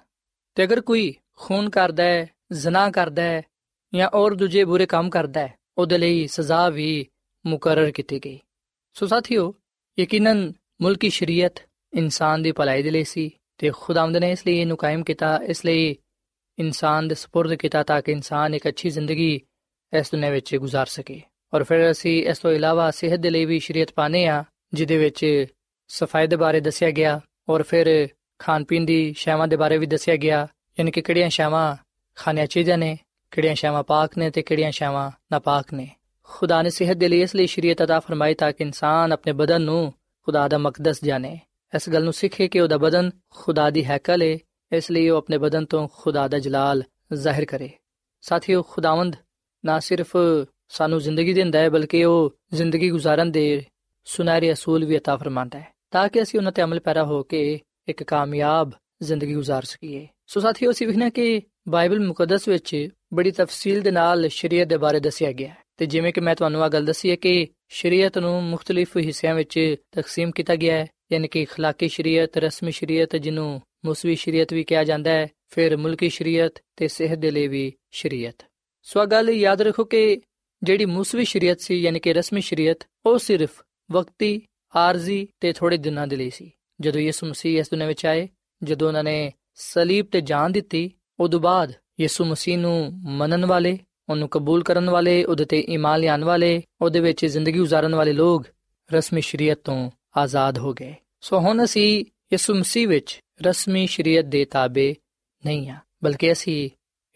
ਤੇ 0.56 0.63
ਅਗਰ 0.63 0.82
ਕੋਈ 0.82 1.13
ਖੂਨ 1.36 1.70
ਕਰਦਾ 1.70 2.04
ਹੈ 2.04 2.27
ਜ਼ਨਾ 2.51 2.89
ਕਰਦਾ 2.89 3.22
ਹੈ 3.22 3.42
ਜਾਂ 3.94 4.10
ਔਰ 4.13 4.36
ਦੂਜੇ 4.36 4.63
ਬੁਰੇ 4.63 4.86
ਕੰਮ 4.86 5.10
ਕਰਦਾ 5.10 5.42
ਹੈ 5.42 5.56
ਉਹਦੇ 5.77 5.98
ਲਈ 5.98 6.27
ਸਜ਼ਾ 6.27 6.70
ਵੀ 6.70 7.06
ਮੁਕਰਰ 7.46 7.92
ਕੀਤੀ 7.92 8.20
ਗਈ 8.20 8.39
ਸੋ 8.96 9.06
ਸਾਥੀਓ 9.06 9.54
ਯਕੀਨਨ 9.98 10.51
ਮੁਲਕੀ 10.82 11.10
ਸ਼ਰੀਅਤ 11.10 11.60
ਇਨਸਾਨ 11.94 12.42
ਦੀ 12.42 12.51
ਭਲਾਈ 12.51 12.84
ਦੇ 12.84 12.92
ਲਈ 12.92 13.04
ਸੀ 13.04 13.32
ਤੇ 13.58 13.72
ਖੁਦਾਵੰਦ 13.74 14.18
ਨੇ 14.18 14.32
ਇਸ 14.32 14.46
ਲਈ 14.48 14.58
ਇਹਨੂੰ 14.58 14.77
ਕਾਇਮ 14.77 15.04
ਕੀਤਾ 15.04 15.39
ਇਸ 15.48 15.66
ਲਈ 15.66 15.96
ਇਨਸਾਨ 16.58 17.08
ਦੇ 17.08 17.16
سپرد 17.16 17.58
ਕੀਤਾ 17.58 17.84
ਤਾਂ 17.84 18.01
ਕਿ 18.01 18.12
ਇਨਸਾਨ 18.12 18.54
ਇੱਕ 18.54 18.68
ਅੱਛੀ 18.68 18.89
ਜ਼ਿੰਦਗੀ 18.89 19.39
ਇਸ 19.94 20.12
ਦੁਨੀਆਂ 20.12 20.32
ਵਿੱਚ 20.32 20.56
ਗੁਜ਼ਾਰ 20.56 20.86
ਸਕੇ 20.86 21.22
ਔਰ 21.54 21.63
ਫਿਰ 21.63 21.92
ਅਸੀਂ 21.92 22.24
ਇਸ 22.30 22.39
ਤੋਂ 22.39 22.51
ਇਲਾਵਾ 22.51 22.89
ਸਿਹਤ 22.92 23.20
ਦੇ 23.20 23.30
ਲਈ 23.30 23.46
ਵੀ 23.46 23.60
ਸ਼ਰੀਅਤ 23.60 23.92
ਪਾਣੇ 23.92 24.27
ਆ 24.27 24.44
ਜਿਹਦੇ 24.74 24.98
ਵਿੱਚ 24.98 25.46
ਸਫਾਈ 25.92 26.27
ਦੇ 26.27 26.36
ਬਾਰੇ 26.36 26.60
ਦੱਸਿਆ 26.60 26.92
ਗਿਆ 26.92 27.20
ਔਰ 27.50 27.63
ਫਿਰ 27.63 28.08
ਖਾਣ 28.39 28.63
ਪੀਣ 28.63 28.86
ਦੀ 28.86 29.13
ਸ਼ੈਵਾਂ 29.13 29.48
ਦੇ 29.48 29.56
ਬਾਰੇ 29.56 29.77
ਵੀ 29.77 29.86
ਦੱਸਿਆ 29.86 30.16
ਗਿਆ 30.16 30.48
ਯਾਨੀ 30.77 30.92
ਕਿ 30.92 31.01
ਕਿਹੜੀਆਂ 31.01 31.30
ਸ਼ੈਵਾਂ 31.30 31.75
ਖਾਣੀਆਂ 32.16 32.46
ਚਾਹੀਦੀਆਂ 32.46 32.77
ਨੇ 32.77 32.98
ਕਿਹੜੀਆਂ 33.32 33.56
ਸ਼ੈਵਾਂ 33.56 33.84
ਪਾਕ 33.84 34.18
ਨੇ 34.18 34.30
ਤੇ 34.30 34.42
ਕਿਹੜੀਆਂ 34.42 34.72
ਸ਼ੈਵਾਂ 34.72 35.12
ਨਾਪਾਕ 35.32 35.74
ਨੇ 35.74 35.88
ਖੁਦਾ 36.24 36.62
ਨੇ 36.62 36.70
ਸਿਹਤ 36.70 36.98
ਦੇ 36.98 37.08
ਲਈ 37.08 37.22
ਇਸ 37.22 37.36
ਲਈ 37.36 37.48
ਸ਼ਰੀਅਤ 37.48 37.82
عطا 37.82 38.00
ਫਰਮਾਈ 38.00 38.34
ਤਾਂ 38.34 38.51
ਕਿ 38.51 38.63
ਇਨਸਾਨ 38.63 39.12
ਆਪਣੇ 39.12 39.34
ਬਦਨ 39.34 39.62
ਨੂੰ 39.62 39.94
ਖੁਦਾ 40.27 40.48
ਦਾ 40.48 40.58
ਮਕਦਸ 40.58 41.04
ਜਾਣੇ 41.04 41.39
ਇਸ 41.75 41.89
ਗੱਲ 41.89 42.04
ਨੂੰ 42.04 42.13
ਸਿੱਖੇ 42.13 42.48
ਕਿ 42.48 42.60
ਉਹਦਾ 42.60 42.77
ਬਦਨ 42.77 43.12
ਖੁਦਾ 43.30 43.70
ਦੀ 43.70 43.86
ਹੈਕਲ 43.86 44.22
ਹੈ 44.22 44.38
ਇਸ 44.72 44.92
ਲਈ 44.92 45.10
ਉਹ 45.10 45.18
ਆਪਣੇ 45.18 45.38
ਬਦਨ 45.38 45.66
ਤੋਂ 45.66 45.88
ਖੁਦਾ 45.88 46.27
ਦਾ 46.27 46.39
ਜਲਾਲ 46.39 46.84
ਜ਼ਾਹਿਰ 47.13 47.46
ਕਰੇ 47.46 47.70
ਸਾਥੀਓ 48.22 48.62
ਖੁਦਾਵੰਦ 48.62 49.16
ਨਾ 49.66 49.80
ਸਿਰਫ 49.80 50.18
ਸਾਨੂੰ 50.70 51.00
ਜ਼ਿੰਦਗੀ 51.00 51.34
ਦਿੰਦਾ 51.34 51.60
ਹੈ 51.60 51.70
ਬਲਕਿ 51.70 52.04
ਉਹ 52.06 52.38
ਜ਼ਿੰਦਗੀ 52.54 52.89
ਗੁਜ਼ਾਰਨ 52.89 53.32
ਦੇ 53.32 53.66
ਸੁਨਹਿਰੇ 54.06 54.54
ਅਸੂਲ 54.54 54.86
ਵੀ 54.86 54.98
عطا 54.98 55.18
ਫਰਮਾਉਂਦਾ 55.18 55.60
ਹੈ 55.60 55.72
ਤਾਂ 55.92 56.08
ਕਿ 56.10 56.22
ਅਸੀਂ 56.22 56.39
ਉਹਨਾਂ 56.39 56.51
ਤੇ 56.51 56.63
ਅਮਲ 56.63 56.80
ਪੈਰਾ 56.80 57.04
ਹੋ 57.04 57.22
ਕੇ 57.24 57.60
ਇੱਕ 57.88 58.04
ਕਾਮਯਾਬ 58.04 58.72
ਜ਼ਿੰਦਗੀ 59.04 59.34
ਗੁਜ਼ਾਰ 59.34 59.63
ਸਕੀਏ 59.63 60.08
ਸੋ 60.27 60.39
ਸਾਥੀਓ 60.39 60.72
ਅਸੀਂ 60.72 60.88
ਵਿਖਣਾ 60.88 61.10
ਕਿ 61.10 61.42
ਬਾਈਬਲ 61.68 62.00
ਮੁਕੱਦਸ 62.00 62.48
ਵਿੱਚ 62.48 62.75
ਬੜੀ 63.13 63.32
ਤਫਸੀਲ 63.32 63.82
ਦੇ 63.82 63.92
ਨਾਲ 63.92 64.27
ਸ਼ਰੀਅਤ 64.30 64.68
ਦੇ 64.68 64.77
ਬਾਰੇ 64.77 65.00
ਦੱਸਿਆ 65.00 65.32
ਗਿਆ 65.32 65.50
ਹੈ 65.50 65.63
ਤੇ 65.77 65.86
ਜਿਵੇਂ 65.86 66.13
ਕਿ 66.13 66.22
ਮੈਂ 66.22 66.36
ਤੁਹਾਨੂੰ 66.36 66.63
ਆ 66.63 66.68
ਗੱਲ 66.70 66.86
ਦੱਸੀ 66.86 67.12
ਹੈ 67.12 67.16
ਕਿ 67.16 67.48
ਸ਼ਰੀਅਤ 67.70 68.18
ਨੂੰ 68.18 68.44
ਮੁxtਲਿਫ 68.44 68.98
ਹਿੱਸਿਆਂ 68.98 69.36
ਵਿੱਚ 69.36 69.75
ਤਕਸੀਮ 69.92 70.32
ਕੀਤਾ 70.32 70.56
ਗਿਆ 70.56 70.75
ਹੈ 70.75 70.88
ਯਾਨੀ 71.12 71.27
ਕਿ 71.27 71.46
اخلاقی 71.46 71.89
ਸ਼ਰੀਅਤ 71.89 72.38
ਰਸਮੀ 72.38 72.72
ਸ਼ਰੀਅਤ 72.72 73.16
ਜਿਹਨੂੰ 73.16 73.62
ਮੁਸਵੀ 73.86 74.16
ਸ਼ਰੀਅਤ 74.16 74.54
ਵੀ 74.54 74.63
ਕਿਹਾ 74.63 74.84
ਜਾਂਦਾ 74.84 75.12
ਹੈ 75.12 75.27
ਫਿਰ 75.50 75.75
ਮੁਲਕੀ 75.77 76.10
ਸ਼ਰੀਅਤ 76.10 76.60
ਤੇ 76.75 76.88
ਸਿਹਤ 76.88 77.20
ਦੇ 77.20 77.32
ਲਈ 77.32 77.48
ਵੀ 77.48 77.72
ਸ਼ਰੀਅਤ 77.92 78.44
ਸੋ 78.88 79.06
ਗੱਲ 79.06 79.30
ਯਾਦ 79.30 79.62
ਰੱਖੋ 79.62 79.84
ਕਿ 79.84 80.22
ਜਿਹੜੀ 80.62 80.86
ਮੁਸਵੀ 80.86 81.24
ਸ਼ਰੀਅਤ 81.25 81.60
ਸੀ 81.60 81.75
ਯਾਨੀ 81.75 82.00
ਕਿ 82.00 82.13
ਰਸਮੀ 82.13 82.42
ਸ਼ਰੀਅਤ 82.42 82.84
ਉਹ 83.06 83.18
ਸਿਰਫ 83.18 83.62
ਵਕਤੀ 83.92 84.42
ਆਰਜ਼ੀ 84.76 85.29
ਤੇ 85.41 85.52
ਥੋੜੇ 85.52 85.76
ਦਿਨਾਂ 85.76 86.07
ਦੇ 86.07 86.17
ਲਈ 86.17 86.31
ਸੀ। 86.31 86.50
ਜਦੋਂ 86.81 87.00
ਯਿਸੂ 87.00 87.26
ਮਸੀਹ 87.26 87.59
ਇਸ 87.59 87.71
ਦੁਨੀਆਂ 87.71 87.88
ਵਿੱਚ 87.88 88.07
ਆਏ, 88.07 88.29
ਜਦੋਂ 88.62 88.88
ਉਹਨਾਂ 88.88 89.05
ਨੇ 89.05 89.32
ਸਲੀਬ 89.54 90.06
ਤੇ 90.06 90.21
ਜਾਨ 90.21 90.52
ਦਿੱਤੀ, 90.52 90.91
ਉਦੋਂ 91.21 91.41
ਬਾਅਦ 91.41 91.73
ਯਿਸੂ 92.00 92.25
ਮਸੀਹ 92.25 92.58
ਨੂੰ 92.58 93.00
ਮੰਨਣ 93.02 93.47
ਵਾਲੇ, 93.47 93.78
ਉਹਨੂੰ 94.11 94.28
ਕਬੂਲ 94.28 94.63
ਕਰਨ 94.63 94.91
ਵਾਲੇ, 94.91 95.25
ਉਹਦੇ 95.25 95.45
ਤੇ 95.45 95.61
ਈਮਾਨ 95.69 96.00
ਲਿਆਉਣ 96.00 96.25
ਵਾਲੇ, 96.25 96.63
ਉਹਦੇ 96.80 97.00
ਵਿੱਚ 97.00 97.26
ਜ਼ਿੰਦਗੀ 97.26 97.61
گزارਣ 97.61 97.95
ਵਾਲੇ 97.95 98.13
ਲੋਕ 98.13 98.45
ਰਸਮੀ 98.93 99.21
ਸ਼ਰੀਅਤ 99.21 99.58
ਤੋਂ 99.65 99.91
ਆਜ਼ਾਦ 100.17 100.58
ਹੋ 100.58 100.73
ਗਏ। 100.73 100.95
ਸੋ 101.21 101.39
ਹੁਣ 101.39 101.65
ਅਸੀਂ 101.65 101.99
ਯਿਸੂ 102.32 102.54
ਮਸੀਹ 102.54 102.89
ਵਿੱਚ 102.89 103.21
ਰਸਮੀ 103.43 103.87
ਸ਼ਰੀਅਤ 103.87 104.25
ਦੇ 104.25 104.45
ਤਾਬੇ 104.45 104.97
ਨਹੀਂ 105.47 105.71
ਆ 105.71 105.76
ਬਲਕਿ 106.04 106.32
ਅਸੀਂ 106.32 106.71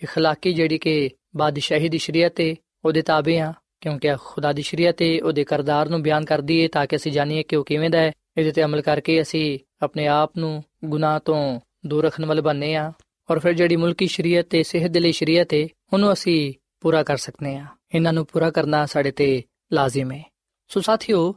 اخلاقی 0.04 0.54
ਜਿਹੜੀ 0.54 0.78
ਕਿ 0.78 1.10
ਬਾਦਸ਼ਾਹੀ 1.36 1.88
ਦੀ 1.88 1.98
ਸ਼ਰੀਅਤ 1.98 2.40
ਹੈ 2.40 2.54
ਉਹਦੇ 2.84 3.02
ਤਾਬੇ 3.02 3.38
ਆ 3.38 3.52
ਕਿਉਂਕਿ 3.80 4.14
ਖੁਦਾ 4.24 4.52
ਦੀ 4.52 4.62
ਸ਼ਰੀਅਤ 4.62 5.02
ਹੈ 5.02 5.18
ਉਹਦੇ 5.24 5.44
ਕਰਦਾਰ 5.44 5.88
ਨੂੰ 5.88 6.02
ਬਿਆਨ 6.02 6.24
ਕਰਦੀ 6.24 6.62
ਹੈ 6.62 6.68
ਤਾਂ 6.68 6.86
ਕਿ 6.86 6.96
ਅਸੀਂ 6.96 7.12
ਜਾਣੀਏ 7.12 7.42
ਕਿ 7.42 7.56
ਉਹ 7.56 7.64
ਕਿਵੇਂ 7.64 7.90
ਦਾ 7.90 7.98
ਹੈ 7.98 8.12
ਇਹਦੇ 8.36 8.52
ਤੇ 8.52 8.64
ਅਮਲ 8.64 8.80
ਕਰਕੇ 8.80 9.22
ਅਸੀਂ 9.22 9.58
ਆਪਣੇ 9.82 10.06
ਆਪ 10.06 10.38
ਨੂੰ 10.38 10.62
ਗੁਨਾਹ 10.84 11.20
ਤੋਂ 11.20 11.60
ਦੂਰ 11.86 12.04
ਰੱਖਣ 12.04 12.26
ਵਾਲੇ 12.26 12.42
ਬਣਨੇ 12.42 12.74
ਆ 12.74 12.92
ਔਰ 13.30 13.38
ਫਿਰ 13.38 13.52
ਜਿਹੜੀ 13.52 13.76
ਮੁਲਕੀ 13.76 14.06
ਸ਼ਰੀਅਤ 14.06 14.46
ਤੇ 14.50 14.62
ਸਿਹਤ 14.62 14.90
ਦੇ 14.90 15.00
ਲਈ 15.00 15.12
ਸ਼ਰੀਅਤ 15.12 15.54
ਹੈ 15.54 15.66
ਉਹਨੂੰ 15.92 16.12
ਅਸੀਂ 16.12 16.54
ਪੂਰਾ 16.80 17.02
ਕਰ 17.02 17.16
ਸਕਨੇ 17.16 17.56
ਆ। 17.56 17.66
ਇਹਨਾਂ 17.94 18.12
ਨੂੰ 18.12 18.26
ਪੂਰਾ 18.26 18.50
ਕਰਨਾ 18.50 18.86
ਸਾਡੇ 18.86 19.10
ਤੇ 19.10 19.42
ਲਾਜ਼ਮ 19.72 20.12
ਹੈ 20.12 20.22
ਸੋ 20.68 20.80
ਸਾਥੀਓ, 20.80 21.34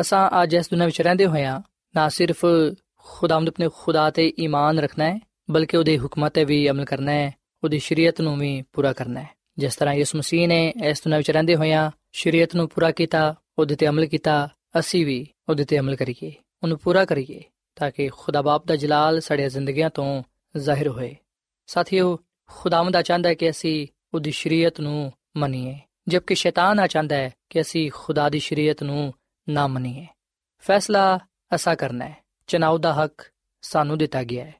ਅਸਾਂ 0.00 0.42
ਅੱਜ 0.42 0.54
ਇਸ 0.54 0.70
ਦੁਨੀਆਂ 0.70 0.86
ਵਿੱਚ 0.86 1.00
ਰਹਿੰਦੇ 1.02 1.26
ਹੋਇਆਂ 1.26 1.60
ਨਾ 1.96 2.08
ਸਿਰਫ 2.08 2.44
ਖੁਦਾਵੰਦ 2.96 3.48
ਆਪਣੇ 3.48 3.68
ਖੁਦਾ 3.74 4.10
ਤੇ 4.10 4.32
ਈਮਾਨ 4.38 4.78
ਰੱਖਣਾ 4.78 5.04
ਹੈ 5.04 5.18
ਬਲਕਿ 5.50 5.76
ਉਹਦੇ 5.76 5.98
ਹੁਕਮਾਂ 5.98 6.30
ਤੇ 6.30 6.44
ਵੀ 6.44 6.70
ਅਮਲ 6.70 6.84
ਕਰਨਾ 6.84 7.12
ਹੈ 7.12 7.32
ਉਹਦੀ 7.64 7.78
ਸ਼ਰੀਅਤ 7.78 8.20
ਨੂੰ 8.20 8.38
ਵੀ 8.38 8.62
ਪੂਰਾ 8.72 8.92
ਕਰਨਾ 8.92 9.20
ਹੈ 9.20 9.28
ਜਿਸ 9.58 9.76
ਤਰ੍ਹਾਂ 9.76 9.94
ਯਿਸੂ 9.94 10.18
ਮਸੀਹ 10.18 10.48
ਨੇ 10.48 10.72
ਇਸ 10.84 10.98
ਦੁਨੀਆਂ 10.98 11.18
ਵਿੱਚ 11.18 11.30
ਰਹਿੰਦੇ 11.30 11.56
ਹੋਇਆਂ 11.56 11.90
ਸ਼ਰੀਅਤ 12.12 12.54
ਨੂੰ 12.54 12.68
ਪੂਰਾ 12.68 12.90
ਕੀਤਾ, 12.90 13.34
ਉਹਦੇ 13.58 13.76
ਤੇ 13.76 13.86
ਅਮਲ 13.86 14.06
ਕੀਤਾ, 14.06 14.48
ਅਸੀਂ 14.78 15.06
ਵੀ 15.06 15.26
ਉਹਦੇ 15.48 15.64
ਤੇ 15.64 15.78
ਅਮਲ 15.78 15.96
ਕਰੀਏ, 15.96 16.32
ਉਹਨੂੰ 16.62 16.78
ਪੂਰਾ 16.78 17.04
ਕਰੀਏ, 17.04 17.42
ਤਾਂ 17.76 17.90
ਕਿ 17.90 18.08
ਖੁਦਾ 18.08 18.42
ਬਾਪ 18.42 18.66
ਦਾ 18.66 18.76
ਜਲਾਲ 18.76 19.20
ਸਾਡੇ 19.20 19.48
ਜ਼ਿੰਦਗੀਆਂ 19.48 19.90
ਤੋਂ 19.90 20.22
ਜ਼ਾਹਿਰ 20.56 20.88
ਹੋਏ। 20.88 21.16
ਸਾਥੀਓ, 21.66 22.18
ਖੁਦਾਵੰਦ 22.48 22.96
ਆ 22.96 23.02
ਚਾਹੁੰਦਾ 23.02 23.28
ਹੈ 23.28 23.34
ਕਿ 23.34 23.50
ਅਸੀਂ 23.50 23.86
ਉਹਦੀ 24.14 24.30
ਸ਼ਰੀਅਤ 24.30 24.80
ਨੂੰ 24.80 25.12
ਮੰਨੀਏ, 25.36 25.78
ਜਦਕਿ 26.08 26.34
ਸ਼ੈਤਾਨ 26.34 26.80
ਆ 26.80 26.86
ਚਾਹੁੰਦਾ 26.86 27.16
ਹੈ 27.16 27.30
ਕਿ 27.50 27.60
ਅਸੀਂ 27.60 27.90
ਖੁਦਾ 27.94 28.28
ਦੀ 28.28 28.38
ਸ਼ਰੀਅਤ 28.38 28.82
ਨੂੰ 28.82 29.14
ਨਾ 29.48 29.66
ਮੰਨੀਏ। 29.66 30.06
ਫੈਸਲਾ 30.58 31.18
ਅਸਾ 31.54 31.74
ਕਰਨਾ 31.74 32.04
ਹੈ 32.04 32.16
ਚਨਾਉ 32.46 32.78
ਦਾ 32.78 32.94
ਹੱਕ 32.94 33.22
ਸਾਨੂੰ 33.62 33.98
ਦਿੱਤਾ 33.98 34.24
ਗਿਆ 34.24 34.44
ਹੈ। 34.44 34.54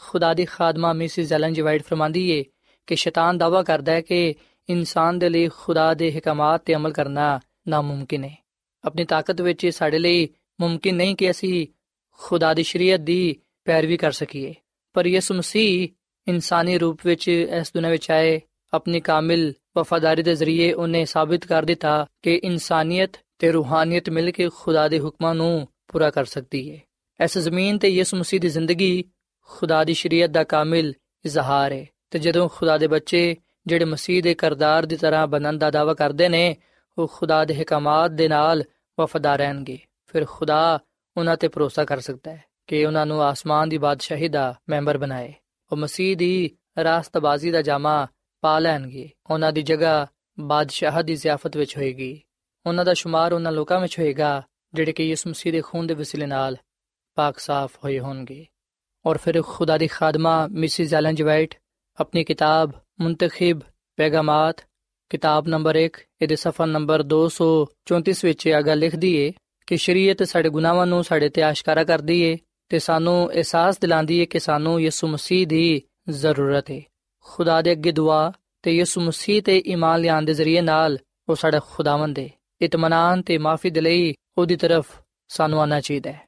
ਖੁਦਾ 0.00 0.34
ਦੀ 0.34 0.44
ਖਾਦਮਾ 0.44 0.92
ਮਿਸਿਸ 0.92 1.32
ਐਲਨ 1.32 1.52
ਜੀ 1.52 1.62
ਵਾਈਟ 1.62 1.82
ਫਰਮਾਂਦੀ 1.82 2.30
ਏ 2.30 2.44
ਕਿ 2.86 2.96
ਸ਼ੈਤਾਨ 2.96 3.38
ਦਾਵਾ 3.38 3.62
ਕਰਦਾ 3.62 3.92
ਹੈ 3.92 4.00
ਕਿ 4.00 4.34
ਇਨਸਾਨ 4.68 5.18
ਦੇ 5.18 5.28
ਲਈ 5.28 5.48
ਖੁਦਾ 5.48 5.94
ਦੇ 5.94 6.12
ਹਕਮਾਤ 6.12 6.62
ਤੇ 6.64 6.74
ਅਮਲ 6.74 6.92
ਕਰਨਾ 6.92 7.40
ਨਾਮੁਮਕਿਨ 7.68 8.24
ਹੈ। 8.24 8.44
ਆਪਣੀ 8.84 9.04
ਤਾਕਤ 9.04 9.40
ਵਿੱਚ 9.40 9.66
ਸਾਡੇ 9.66 9.98
ਲਈ 9.98 10.28
ਮੁਮਕਿਨ 10.60 10.96
ਨਹੀਂ 10.96 11.16
ਕਿ 11.16 11.30
ਅਸੀਂ 11.30 11.66
ਖੁਦਾ 12.12 12.54
ਦੀ 12.54 12.62
ਸ਼ਰੀਅਤ 12.62 13.00
ਦੀ 13.00 13.36
ਪੈਰਵੀ 13.64 13.96
ਕਰ 13.96 14.12
ਸਕੀਏ। 14.12 14.54
ਪਰ 14.92 15.06
ਯਿਸੂ 15.06 15.34
ਮਸੀਹ 15.34 15.88
ਇਨਸਾਨੀ 16.28 16.78
ਰੂਪ 16.78 17.00
ਵਿੱਚ 17.06 17.28
ਇਸ 17.28 17.72
ਦੁਨੀਆਂ 17.74 17.90
ਵਿੱਚ 17.90 18.10
ਆਏ, 18.10 18.40
ਆਪਣੀ 18.74 19.00
ਕਾਮਿਲ 19.00 19.54
ਵਫਾਦਾਰੀ 19.76 20.22
ਦੇ 20.22 20.34
ਜ਼ਰੀਏ 20.34 20.72
ਉਹਨੇ 20.72 21.04
ਸਾਬਿਤ 21.04 21.44
ਕਰ 21.44 21.62
ਦਿੱਤਾ 21.62 22.06
ਕਿ 22.22 22.40
ਇਨਸਾਨੀਅਤ 22.44 23.10
ਤੇ 23.38 23.52
ਰੂਹਾਨੀਅਤ 23.52 24.10
ਮਿਲ 24.10 24.30
ਕੇ 24.30 24.48
ਖੁਦਾ 24.56 24.88
ਦੇ 24.88 25.00
ਹੁਕਮਾਂ 25.00 25.34
ਨੂੰ 25.34 25.68
ਪੂਰਾ 25.88 26.10
ਕਰ 26.10 26.24
ਸਕਦੀ 26.24 26.70
ਹੈ। 26.70 26.82
ਇਸ 27.24 27.38
ਜ਼ਮੀਨ 27.38 27.78
ਤੇ 27.78 27.88
ਯਿਸੂ 27.88 28.16
ਮਸੀਹ 28.16 28.40
ਦੀ 28.40 28.48
ਜ਼ਿੰਦਗੀ 28.48 29.04
ਖੁਦਾ 29.40 29.84
ਦੀ 29.84 29.94
ਸ਼ਰੀਅਤ 29.94 30.30
ਦਾ 30.30 30.44
ਕਾਮਿਲ 30.44 30.94
ਇਜ਼ਹਾਰ 31.24 31.72
ਹੈ। 31.72 31.86
ਤੇ 32.09 32.19
ਜਦੋਂ 32.19 32.49
ਖੁਦਾ 32.49 32.77
ਦੇ 32.77 32.87
ਬੱਚੇ 32.87 33.35
ਜਿਹੜੇ 33.67 33.85
ਮਸੀਹ 33.85 34.23
ਦੇ 34.23 34.33
ਕਰਦਾਰ 34.33 34.85
ਦੀ 34.85 34.97
ਤਰ੍ਹਾਂ 34.97 35.27
ਬਣਨ 35.27 35.57
ਦਾ 35.57 35.71
ਦਾਵਾ 35.71 35.93
ਕਰਦੇ 35.93 36.29
ਨੇ 36.29 36.55
ਉਹ 36.97 37.07
ਖੁਦਾ 37.07 37.45
ਦੇ 37.45 37.61
ਹਕਮਾਤ 37.61 38.11
ਦੇ 38.11 38.27
ਨਾਲ 38.27 38.63
ਵਫਾਦਾਰ 38.99 39.37
ਰਹਿਣਗੇ 39.37 39.79
ਫਿਰ 40.05 40.25
ਖੁਦਾ 40.25 40.79
ਉਹਨਾਂ 41.17 41.37
ਤੇ 41.37 41.47
ਭਰੋਸਾ 41.47 41.85
ਕਰ 41.85 41.99
ਸਕਦਾ 41.99 42.31
ਹੈ 42.31 42.43
ਕਿ 42.67 42.85
ਉਹਨਾਂ 42.85 43.05
ਨੂੰ 43.05 43.23
ਆਸਮਾਨ 43.23 43.69
ਦੀ 43.69 43.77
ਬਾਦਸ਼ਾਹੀ 43.77 44.27
ਦਾ 44.27 44.55
ਮੈਂਬਰ 44.69 44.97
ਬਣਾਏ 44.97 45.33
ਉਹ 45.71 45.77
ਮਸੀਹ 45.77 46.17
ਦੀ 46.17 46.49
ਰਾਸਤਬਾਜ਼ੀ 46.83 47.51
ਦਾ 47.51 47.61
ਜਾਮਾ 47.61 48.07
ਪਾ 48.41 48.59
ਲੈਣਗੇ 48.59 49.09
ਉਹਨਾਂ 49.29 49.51
ਦੀ 49.51 49.61
ਜਗ੍ਹਾ 49.61 50.07
ਬਾਦਸ਼ਾਹ 50.39 51.03
ਦੀ 51.03 51.15
ਜ਼ਿਆਫਤ 51.15 51.57
ਵਿੱਚ 51.57 51.77
ਹੋਏਗੀ 51.77 52.21
ਉਹਨਾਂ 52.65 52.85
ਦਾ 52.85 52.91
شمار 52.91 53.33
ਉਹਨਾਂ 53.33 53.51
ਲੋਕਾਂ 53.51 53.79
ਵਿੱਚ 53.79 53.99
ਹੋਏਗਾ 53.99 54.43
ਜਿਹੜੇ 54.73 54.91
ਕਿ 54.91 55.03
ਯਿਸੂ 55.03 55.29
ਮਸੀਹ 55.29 55.51
ਦੇ 55.51 55.61
ਖੂਨ 55.61 55.87
ਦੇ 55.87 55.93
ਵਸੀਲੇ 55.93 56.25
ਨਾਲ 56.25 56.57
ਪਾਕ 57.15 57.39
ਸਾਫ਼ 57.39 57.77
ਹੋਏ 57.83 57.99
ਹੋਣਗੇ 57.99 58.45
ਔਰ 59.05 59.17
ਫਿਰ 59.17 59.41
ਖੁਦਾ 59.41 59.77
ਦੀ 59.77 59.87
ਖਾਦਮਾ 59.87 60.47
ਮਿਸਿਸ 60.47 60.93
ਐਲਨ 60.93 61.15
ਜਵਾਈਟ 61.15 61.55
ਆਪਣੀ 61.98 62.24
ਕਿਤਾਬ 62.24 62.72
ਮੁੰਤਖਬ 63.00 63.60
ਪੈਗਾਮਾਤ 63.98 64.60
ਕਿਤਾਬ 65.10 65.48
ਨੰਬਰ 65.48 65.76
1 65.78 65.98
ਇਹਦੇ 66.22 66.36
ਸਫਾ 66.36 66.64
ਨੰਬਰ 66.66 67.02
234 67.12 68.24
ਵਿੱਚ 68.24 68.46
ਇਹ 68.46 68.62
ਗੱਲ 68.62 68.78
ਲਿਖਦੀ 68.78 69.12
ਏ 69.16 69.32
ਕਿ 69.68 69.76
ਸ਼ਰੀਅਤ 69.76 70.22
ਸਾਡੇ 70.22 70.48
ਗੁਨਾਹਾਂ 70.48 70.86
ਨੂੰ 70.86 71.02
ਸਾਡੇ 71.04 71.28
ਤੇ 71.28 71.42
ਆਸ਼ਕਾਰਾ 71.42 71.84
ਕਰਦੀ 71.84 72.20
ਏ 72.22 72.36
ਤੇ 72.70 72.78
ਸਾਨੂੰ 72.78 73.16
ਅਹਿਸਾਸ 73.30 73.78
ਦਿਲਾਉਂਦੀ 73.78 74.18
ਏ 74.18 74.26
ਕਿ 74.26 74.38
ਸਾਨੂੰ 74.38 74.80
ਯਿਸੂ 74.80 75.08
ਮਸੀਹ 75.08 75.46
ਦੀ 75.46 75.82
ਜ਼ਰੂਰਤ 76.10 76.70
ਏ 76.70 76.82
ਖੁਦਾ 77.26 77.60
ਦੇ 77.62 77.72
ਅੱਗੇ 77.72 77.92
ਦੁਆ 77.92 78.32
ਤੇ 78.64 78.72
ਯਿਸੂ 78.72 79.00
ਮਸੀਹ 79.00 79.42
ਤੇ 79.42 79.58
ਈਮਾਨ 79.66 80.00
ਲਿਆਉਣ 80.00 80.24
ਦੇ 80.24 80.34
ਜ਼ਰੀਏ 80.34 80.60
ਨਾਲ 80.60 80.98
ਉਹ 81.28 81.34
ਸਾਡਾ 81.34 81.60
ਖੁਦਾਵੰਦ 81.68 82.18
ਏ 82.18 82.28
ਇਤਮਾਨਾਨ 82.60 83.22
ਤੇ 83.22 83.38
ਮਾਫੀ 83.38 83.70
ਦੇ 83.70 83.80
ਲਈ 83.80 84.14
ਉਹਦੀ 84.38 84.56
ਤਰਫ 84.56 84.90
ਸਾਨੂੰ 85.30 85.60
ਆਣਾ 85.60 85.80
ਚਾਹੀਦਾ 85.80 86.12
ਹੈ 86.12 86.24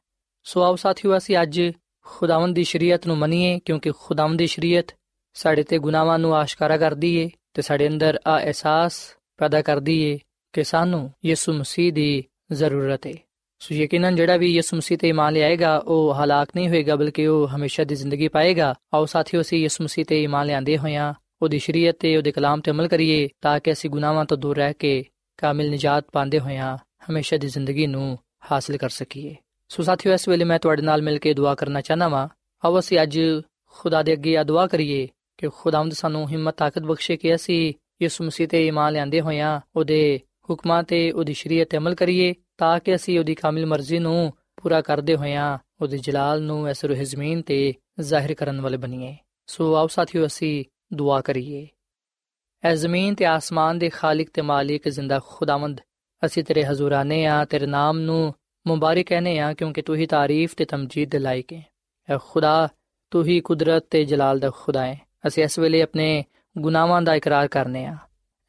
ਸੋ 0.47 0.63
ਆਓ 0.63 0.77
ਸਾਥੀਓ 0.77 1.17
ਅਸੀਂ 1.17 1.37
ਅੱਜ 1.43 1.61
ਖੁਦਾਵੰਦ 2.07 2.55
ਦੀ 2.55 2.65
ਸ਼ਰੀਅਤ 2.65 3.07
ਨੂੰ 3.07 3.17
ਮੰਨੀਏ 3.19 3.59
ਕਿਉਂਕਿ 3.59 3.93
ਖੁਦਾਵੰਦ 3.99 4.39
ਦੀ 4.39 4.47
ਸ਼ਰੀਅਤ 4.47 4.93
ਸਾਡੇ 5.39 5.63
ਤੇ 5.63 5.79
ਗੁਨਾਹਾਂ 5.79 6.19
ਨੂੰ 6.19 6.37
ਆਸ਼ਕਾਰਾ 6.37 6.77
ਕਰਦੀ 6.77 7.17
ਏ 7.17 7.31
ਤੇ 7.55 7.63
ਸਾਡੇ 7.63 7.89
ਅੰਦਰ 7.89 8.21
ਆ 8.27 8.39
ਅਹਿਸਾਸ 8.39 8.93
ਪੈਦਾ 9.37 9.63
ਕਰਦੀ 9.63 10.03
ਏ 10.03 10.19
ਕਿ 10.53 10.65
ਸਾਨੂੰ 10.65 11.13
ਯਿਸੂ 11.25 11.53
ਮਸੀਹ 11.53 11.93
ਦੀ 11.93 12.25
ਜ਼ਰੂਰਤ 12.53 13.07
ਏ। 13.07 13.15
ਸੋ 13.59 13.75
ਯਕੀਨਨ 13.75 14.17
ਜਿਹੜਾ 14.17 14.37
ਵੀ 14.37 14.55
ਯਿਸੂ 14.55 14.77
ਮਸੀਹ 14.77 14.99
ਤੇ 14.99 15.09
ਇਮਾਨ 15.09 15.33
ਲਿਆਏਗਾ, 15.33 15.79
ਉਹ 15.79 16.15
ਹਲਾਕ 16.15 16.49
ਨਹੀਂ 16.57 16.69
ਹੋਏਗਾ, 16.69 16.97
ਬਲਕਿ 16.97 17.27
ਉਹ 17.27 17.49
ਹਮੇਸ਼ਾ 17.49 17.85
ਦੀ 17.85 17.95
ਜ਼ਿੰਦਗੀ 17.95 18.29
ਪਾਏਗਾ। 18.29 18.75
ਆਓ 18.95 19.05
ਸਾਥੀਓ, 19.05 19.41
ਅਸੀਂ 19.41 19.59
ਯਿਸੂ 19.59 19.85
ਮਸੀਹ 19.85 20.05
ਤੇ 20.05 20.23
ਇਮਾਨ 20.23 20.47
ਲਿਆਂਦੇ 20.47 20.79
ਹੋਇਆਂ 20.79 21.15
ਉਹਦੀ 21.43 21.59
ਸ਼ਰੀਅਤ 21.59 21.97
ਤੇ 22.01 22.17
ਉਹਦੇ 22.17 22.33
ਕਲਾਮ 22.33 22.61
ਤੇ 22.61 22.71
ਅਮਲ 22.71 22.89
ਕਰੀਏ, 22.89 23.29
ਤਾਂ 23.41 23.61
ਕਿ 23.61 23.73
ਅਸੀਂ 23.73 23.91
ਗੁਨਾਹਾਂ 23.91 24.25
ਤੋਂ 24.25 24.37
ਦੂਰ 24.37 24.57
ਰਹਿ 24.57 24.75
ਕੇ 24.75 25.05
ਕਾਮਿਲ 25.37 25.71
ਨਜਾਤ 25.71 26.05
ਪਾਉਂਦੇ 26.13 26.39
ਹੋਇਆਂ 26.39 26.79
ਹਮੇਸ਼ਾ 27.11 27.37
ਦੀ 27.37 27.49
ਜ਼ਿੰਦਗੀ 27.49 27.87
ਨੂੰ 27.87 28.19
ਹਾਸਲ 28.53 28.77
ਕਰ 28.77 28.89
ਸਕੀਏ। 28.89 29.37
ਸੋ 29.69 29.83
ਸਾਥੀਓ, 29.83 30.13
ਇਸ 30.13 30.29
ਵੇਲੇ 30.29 30.45
ਮੈਂ 30.45 30.59
ਤੁਹਾਡੇ 30.59 30.83
ਨਾਲ 30.83 31.03
ਮਿਲ 31.03 31.19
ਕੇ 31.19 31.35
ਦੁਆ 31.35 31.55
ਕਰਨਾ 31.55 31.81
ਚਾਹਨਾ 31.81 32.09
ਵਾਂ। 32.09 32.29
ਆਓ 32.65 32.79
ਅਸੀਂ 32.79 32.99
ਅੱਜ 33.03 33.21
ਖੁਦਾ 33.67 34.03
ਦੇ 34.03 34.13
ਅੱਗੇ 34.13 34.37
ਆ 34.37 34.43
ਦੁਆ 34.43 34.67
ਕਰੀਏ। 34.67 35.09
ਕਿ 35.39 35.49
ਖੁਦਾਵੰਦ 35.49 35.93
ਸਾਨੂੰ 35.93 36.29
ਹਿੰਮਤ, 36.29 36.55
ਤਾਕਤ 36.57 36.79
ਬਖਸ਼ੇ 36.79 37.17
ਕਿ 37.17 37.35
ਅਸੀਂ 37.35 37.75
ਯਿਸੂ 38.03 38.25
ਮਸੀਹ 38.25 38.49
ਤੇ 38.49 38.67
ਇਮਾਨ 38.67 38.93
ਲਿਆਂਦੇ 38.93 39.21
ਹੋਇਆਂ 39.21 39.61
ਉਹਦੇ 39.77 40.21
ਹੁਕਮਾਂ 40.51 40.83
ਤੇ 40.83 41.13
ਉਹਦੀ 41.13 41.33
ਸ਼ਰੀਅਤ 41.33 41.69
ਤੇ 41.69 41.77
ਅਮਲ 41.77 41.95
ਕਰੀਏ, 41.95 42.35
ਤਾਂ 42.59 42.81
ਕਿ 42.81 42.95
ਅਸੀਂ 42.95 43.19
ਉਹਦੀ 43.19 43.35
ਕਾਮਿਲ 43.35 43.67
ਮਰਜ਼ੀ 43.67 43.99
ਨੂੰ 43.99 44.33
ਪੂਰਾ 44.57 44.81
ਕਰਦੇ 44.81 45.17
ਹੋਇਆਂ 45.17 45.59
ਉਹਦੇ 45.81 45.99
ਜਲਾਲ 45.99 46.43
ਨੂੰ 46.43 46.71
ਇਸ 46.71 46.85
ਰੂਹ 46.85 46.97
ਜ਼ਮੀਨ 46.97 47.43
ਤੇ 47.43 47.75
ਜ਼ਾਹਿਰ 48.01 48.35
ਕਰਨ 48.35 48.61
ਵਾਲੇ 48.61 48.77
ਬਣੀਏ। 48.77 49.17
ਸੋ 49.47 49.75
ਆਓ 49.75 49.87
ਸਾਥੀਓ, 49.87 50.27
ਅਸੀਂ 50.27 50.65
ਦੁਆ 50.95 51.21
ਕਰੀਏ। 51.21 51.69
ਐ 52.65 52.75
ਜ਼ਮੀਨ 52.75 53.15
ਤੇ 53.15 53.25
ਆਸਮਾਨ 53.25 53.79
ਦੇ 53.79 53.89
ਖਾਲਕ 53.89 54.29
ਤੇ 54.35 54.43
ਮਾਲਿਕ 54.43 54.89
ਜ਼ਿੰਦਾ 54.89 55.21
ਖੁਦਾਵੰਦ, 55.27 55.81
ਅਸੀਂ 56.27 56.45
ਤੇਰੇ 56.45 56.65
ਹਜ਼ੂਰ 56.65 56.93
ਆਨੇ 56.93 57.27
ਆ, 57.27 57.45
ਤੇਰੇ 57.45 57.67
ਨਾਮ 57.67 57.99
ਨੂੰ 57.99 58.35
ਮੁਬਾਰਕ 58.67 59.07
ਕਹਨੇ 59.07 59.39
ਆ, 59.39 59.53
ਕਿਉਂਕਿ 59.53 59.83
ਤੂੰ 59.83 59.97
ਹੀ 59.97 60.07
ਤਾਰੀਫ 60.07 60.55
ਤੇ 60.55 60.65
ਤਮਜੀਦ 60.65 61.11
ਦੇ 61.11 61.19
ਲਾਇਕ 61.19 61.53
ਹੈ 61.53 61.67
ਐ 62.11 62.17
ਖੁਦਾ, 62.19 62.69
ਤੂੰ 63.11 63.25
ਹੀ 63.25 63.41
ਕੁਦਰਤ 63.41 63.87
ਤੇ 63.91 64.05
ਜਲਾਲ 64.05 64.39
ਦਾ 64.39 64.51
ਖੁਦਾ 64.51 64.87
ਹੈ 64.87 65.08
ਅਸੀਂ 65.28 65.44
ਇਸ 65.44 65.60
ਵੇਲੇ 65.60 65.82
ਆਪਣੇ 65.82 66.24
ਗੁਨਾਹਾਂ 66.56 67.02
ਦਾ 67.02 67.16
ਇਕਰਾਰ 67.16 67.48
ਕਰਨੇ 67.48 67.86
ਆ 67.86 67.96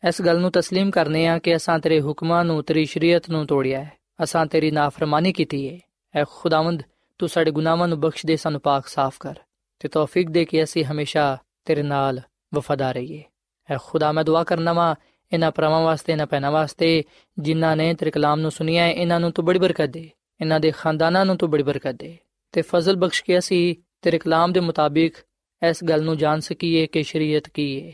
ਇਸ 0.03 0.21
ਗੱਲ 0.23 0.41
ਨੂੰ 0.41 0.51
تسلیم 0.51 0.91
ਕਰਨੇ 0.91 1.27
ਆ 1.27 1.39
ਕਿ 1.39 1.57
ਅਸਾਂ 1.57 1.79
ਤੇਰੇ 1.79 2.01
ਹੁਕਮਾਂ 2.01 2.45
ਨੂੰ 2.45 2.63
ਤੇਰੀ 2.63 2.85
ਸ਼ਰੀਅਤ 2.85 3.31
ਨੂੰ 3.31 3.47
ਤੋੜਿਆ 3.47 3.83
ਹੈ 3.85 3.91
ਅਸਾਂ 4.23 4.45
ਤੇਰੀ 4.47 4.71
ਨਾਫਰਮਾਨੀ 4.71 5.33
ਕੀਤੀ 5.33 5.69
ਹੈ 5.69 5.79
ਐ 6.15 6.25
ਖੁਦਾਵੰਦ 6.31 6.83
ਤੂੰ 7.21 7.29
ਸਾਡੇ 7.29 7.51
ਗੁਨਾਹਾਂ 7.51 7.89
ਨੂੰ 7.89 8.01
ਬਖਸ਼ 8.01 8.27
ਦੇ 8.27 8.37
ਸਾਨੂੰ 8.37 8.61
ਪਾਕ 8.61 8.87
ਸਾਫ਼ 8.87 9.19
ਕਰ 9.21 9.35
ਤੇ 9.81 9.89
ਤੌਫੀਕ 9.89 10.31
ਦੇ 10.31 10.45
ਕਿ 10.45 10.63
ਅਸੀਂ 10.63 10.85
ਹਮੇਸ਼ਾ 10.85 11.37
ਤੇਰੇ 11.65 11.83
ਨਾਲ 11.83 12.21
ਵਫਾਦਾਰ 12.55 12.95
ਰਹੀਏ 12.95 13.23
ਐ 13.69 13.77
ਖੁਦਾ 13.81 14.13
ਮੈਂ 14.13 14.25
ਦੁਆ 14.25 14.45
ਕਰਨਾ 14.45 14.73
ਵਾ 14.73 14.95
ਇਹਨਾਂ 15.33 15.51
ਪਰਮਾਂ 15.53 15.81
ਵਾਸਤੇ 15.83 16.13
ਇਹਨਾਂ 16.13 16.27
ਪੈਨਾ 16.27 16.51
ਵਾਸਤੇ 16.51 17.03
ਜਿਨ੍ਹਾਂ 17.37 17.77
ਨੇ 17.77 17.93
ਤੇਰੇ 17.95 18.11
ਕਲਾਮ 18.11 18.41
ਨੂੰ 18.41 18.51
ਸੁਨਿਆ 18.51 18.83
ਹੈ 18.85 18.91
ਇਹਨਾਂ 18.91 19.21
ਨੂੰ 19.21 19.33
ਤੂੰ 19.33 19.45
ਬੜੀ 19.45 19.59
ਬਰਕਤ 19.59 19.91
ਦੇ 19.91 20.09
ਇਹਨਾਂ 20.41 20.61
ਦੇ 20.61 20.71
ਖਾਨਦਾਨਾਂ 20.71 21.25
ਨੂੰ 21.25 21.37
ਤੂੰ 21.37 21.51
ਬੜੀ 21.51 21.63
ਬਰਕਤ 21.63 21.95
ਦੇ 21.95 22.17
ਤੇ 22.55 22.63
ਫਜ਼ਲ 22.63 22.97
ਬਖਸ਼ 22.97 23.23
ਕੇ 23.25 23.39
ਅਸੀਂ 23.39 23.75
ਤੇਰੇ 24.03 24.19
ਕਲਾਮ 24.19 24.53
ਦੇ 24.53 24.61
ਮੁਤਾਬਿਕ 24.61 25.17
ਇਸ 25.63 25.85
ਗੱਲ 25.85 26.03
ਨੂੰ 26.03 26.17
ਜਾਣ 26.17 26.41
ਸਕੀਏ 26.41 26.87
ਕਿ 26.87 27.03
ਸ਼ਰੀਅਤ 27.03 27.49
ਕੀ 27.49 27.83
ਹੈ 27.83 27.93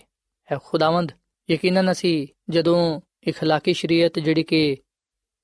ਐ 0.52 0.58
ਖੁਦਾਵੰਦ 0.64 1.12
ਯਕੀਨਨ 1.50 1.90
ਅਸੀਂ 1.90 2.26
ਜਦੋਂ 2.50 3.00
اخلاقی 3.30 3.74
ਸ਼ਰੀਅਤ 3.74 4.18
ਜਿਹੜੀ 4.18 4.42
ਕਿ 4.42 4.76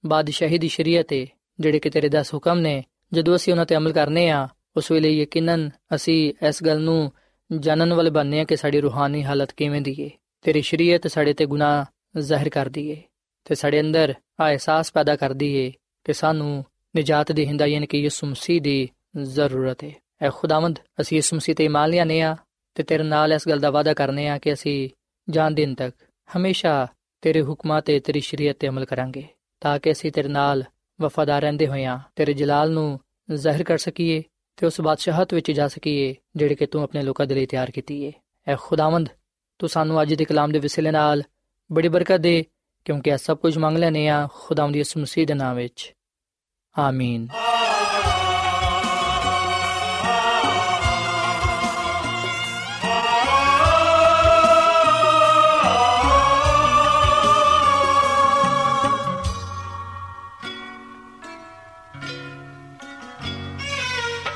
ਬਾਦਸ਼ਾਹੀ 0.06 0.58
ਦੀ 0.58 0.68
ਸ਼ਰੀਅਤ 0.68 1.12
ਹੈ 1.12 1.26
ਜਿਹੜੇ 1.60 1.78
ਕਿ 1.78 1.90
ਤੇਰੇ 1.90 2.08
10 2.08 2.34
ਹੁਕਮ 2.34 2.58
ਨੇ 2.58 2.82
ਜਦੋਂ 3.12 3.36
ਅਸੀਂ 3.36 3.52
ਉਹਨਾਂ 3.52 3.66
ਤੇ 3.66 3.76
ਅਮਲ 3.76 3.92
ਕਰਨੇ 3.92 4.30
ਆ 4.30 4.48
ਉਸ 4.76 4.90
ਵੇਲੇ 4.92 5.10
ਯਕੀਨਨ 5.10 5.70
ਅਸੀਂ 5.94 6.32
ਇਸ 6.48 6.62
ਗੱਲ 6.64 6.80
ਨੂੰ 6.80 7.12
ਜਾਣਨ 7.50 7.92
ਵਾਲੇ 7.92 8.10
ਬਣਨੇ 8.10 8.40
ਆ 8.40 8.44
ਕਿ 8.44 8.56
ਸਾਡੀ 8.56 8.80
ਰੂਹਾਨੀ 8.80 9.24
ਹਾਲਤ 9.24 9.52
ਕਿਵੇਂ 9.52 9.80
ਦੀ 9.80 10.04
ਹੈ 10.04 10.10
ਤੇਰੀ 10.42 10.62
ਸ਼ਰੀਅਤ 10.62 11.06
ਸਾਡੇ 11.06 11.32
ਤੇ 11.32 11.46
ਗੁਨਾਹ 11.46 11.84
ਜ਼ਾਹਿਰ 12.20 12.48
ਕਰਦੀ 12.48 12.90
ਏ 12.90 13.02
ਤੇ 13.44 13.54
ਸਾਡੇ 13.54 13.80
ਅੰਦਰ 13.80 14.14
ਆ 14.40 14.48
ਅਹਿਸਾਸ 14.48 14.92
ਪੈਦਾ 14.92 15.16
ਕਰਦੀ 15.16 15.54
ਏ 15.54 15.72
ਕਿ 16.04 16.12
ਸਾਨੂੰ 16.12 16.64
ਨਜਾਤ 16.96 17.32
ਦੀ 17.32 17.46
ਹਿੰਦਾ 17.46 17.66
ਯਾਨੀ 17.66 17.86
ਕਿ 17.86 17.98
ਯਿਸੂ 17.98 18.26
ਮਸੀਹ 18.26 18.60
ਦੀ 18.60 18.88
ਜ਼ਰੂਰਤ 19.22 19.84
ਹੈ 19.84 19.92
ਐ 20.21 20.29
ਖੁਦਾਵੰਦ, 20.29 20.79
ਅਸੀਂ 21.01 21.17
ਯਿਸੂ 21.17 21.35
ਮਸੀਹ 21.35 21.55
ਤੇ 21.55 21.65
ਇਮਾਨ 21.65 21.89
ਲਿਆਨੇ 21.89 22.21
ਆ 22.21 22.35
ਤੇ 22.75 22.83
ਤੇਰੇ 22.83 23.03
ਨਾਲ 23.03 23.33
ਇਸ 23.33 23.47
ਗੱਲ 23.49 23.59
ਦਾ 23.59 23.69
ਵਾਅਦਾ 23.69 23.93
ਕਰਨੇ 23.93 24.27
ਆ 24.27 24.37
ਕਿ 24.37 24.53
ਅਸੀਂ 24.53 24.89
ਜਾਨ 25.27 25.53
ਦਿਨ 25.55 25.75
ਤੱਕ 25.75 25.95
ਹਮੇਸ਼ਾ 26.37 26.87
ਤੇਰੇ 27.21 27.41
ਹੁਕਮਾਂ 27.41 27.81
ਤੇ 27.81 27.99
ਤੇਰੀ 27.99 28.19
ਸ਼ਰੀਅਤ 28.19 28.57
ਤੇ 28.59 28.67
ਅਮਲ 28.67 28.85
ਕਰਾਂਗੇ, 28.85 29.27
ਤਾਂ 29.61 29.79
ਕਿ 29.79 29.91
ਅਸੀਂ 29.91 30.11
ਤੇਰੇ 30.11 30.27
ਨਾਲ 30.27 30.63
ਵਫਾਦਾਰ 30.99 31.41
ਰਹਿੰਦੇ 31.41 31.67
ਹੋਈਆਂ 31.67 31.99
ਤੇਰੇ 32.15 32.33
ਜਲਾਲ 32.33 32.71
ਨੂੰ 32.71 32.99
ਜ਼ਾਹਿਰ 33.33 33.63
ਕਰ 33.63 33.77
ਸਕੀਏ 33.77 34.23
ਤੇ 34.57 34.65
ਉਸ 34.65 34.81
ਬਾਦਸ਼ਾਹਤ 34.81 35.33
ਵਿੱਚ 35.33 35.51
ਜਾ 35.51 35.67
ਸਕੀਏ 35.67 36.15
ਜਿਹੜੇ 36.35 36.55
ਕਿ 36.55 36.65
ਤੂੰ 36.65 36.83
ਆਪਣੇ 36.83 37.01
ਲੋਕਾਂ 37.01 37.25
ਦੇ 37.25 37.35
ਲਈ 37.35 37.45
ਤਿਆਰ 37.45 37.71
ਕੀਤੀ 37.71 38.01
ਏ। 38.03 38.11
ਐ 38.47 38.55
ਖੁਦਾਵੰਦ, 38.59 39.09
ਤੂੰ 39.59 39.69
ਸਾਨੂੰ 39.69 40.01
ਅੱਜ 40.01 40.13
ਦੇ 40.13 40.25
ਕਲਾਮ 40.25 40.51
ਦੇ 40.51 40.59
ਵਸਿਲੇ 40.59 40.91
ਨਾਲ 40.91 41.23
ਬੜੀ 41.71 41.87
ਬਰਕਤ 41.87 42.19
ਦੇ, 42.19 42.43
ਕਿਉਂਕਿ 42.85 43.09
ਇਹ 43.09 43.17
ਸਭ 43.17 43.37
ਕੁਝ 43.37 43.57
ਮੰਗ 43.57 43.77
ਲੈਨੇ 43.77 44.07
ਆ 44.09 44.27
ਖੁਦਾਵੰਦ 44.33 44.75
ਯਿਸੂ 44.75 44.99
ਮਸੀਹ 44.99 45.27
ਦੇ 45.27 45.33
ਨਾਮ 45.33 45.55
ਵਿੱਚ। 45.55 45.93
ਆਮੀਨ। 46.75 47.27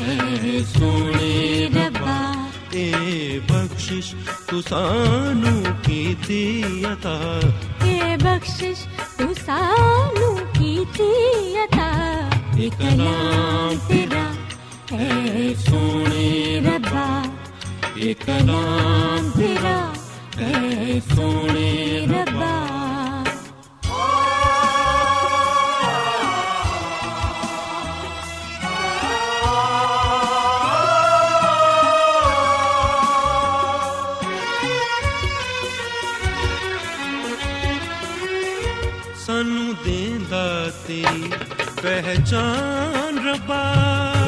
ਐ 0.00 0.62
ਸੋਹਣੇ 0.64 1.68
ਰੱਬਾ 1.74 2.18
ਇਹ 2.74 3.40
ਬਖਸ਼ਿਸ਼ 3.40 4.14
ਤੂੰ 4.48 4.62
ਸਾਨੂੰ 4.62 5.62
ਕੀਤੀ 5.84 6.62
ਅਤਾ 6.92 7.18
ਇਹ 7.86 8.16
ਬਖਸ਼ਿਸ਼ 8.18 8.86
ਤੂੰ 9.18 9.34
ਸਾਨੂੰ 9.46 10.36
ਕੀਤੀ 10.58 11.10
ਅਤਾ 11.64 11.90
ਇਹ 12.58 12.70
ਕਲਾਮ 12.70 13.78
ਤੇਰਾ 13.88 14.24
ਐ 14.94 15.52
ਸੋਹਣੇ 15.66 16.60
ਰੱਬਾ 16.64 17.22
ਇਹ 17.96 18.14
ਕਲਾਮ 18.26 19.30
ਤੇਰਾ 19.30 19.78
ਐ 20.40 20.98
ਸੋਹਣੇ 21.14 22.06
ਰੱਬਾ 22.06 22.59
ਸਾਨੂੰ 39.40 39.74
ਦੇਂਦਾ 39.84 40.70
ਤੇਰੀ 40.86 41.30
ਪਹਿਚਾਨ 41.82 43.18
ਰੱਬਾ। 43.28 44.19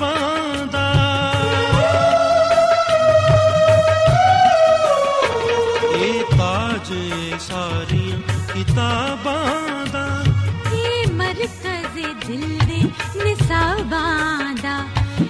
ਪਾਉਂਦਾ 0.00 0.92
ਇਹ 5.96 6.38
ਤਾਜ 6.38 6.92
ਸਾਰੀਆਂ 7.40 8.18
ਕਿਤਾਬਾਂ 8.54 9.86
ਦਾ। 9.92 10.06
ਇਹ 10.72 11.12
ਮਰਕਜ਼ 11.12 12.26
ਦਿਲ 12.26 12.58
ਦੇ 12.66 12.82
ਨਿਸਾਬਾਂ 13.24 14.54
ਦਾ। 14.62 14.84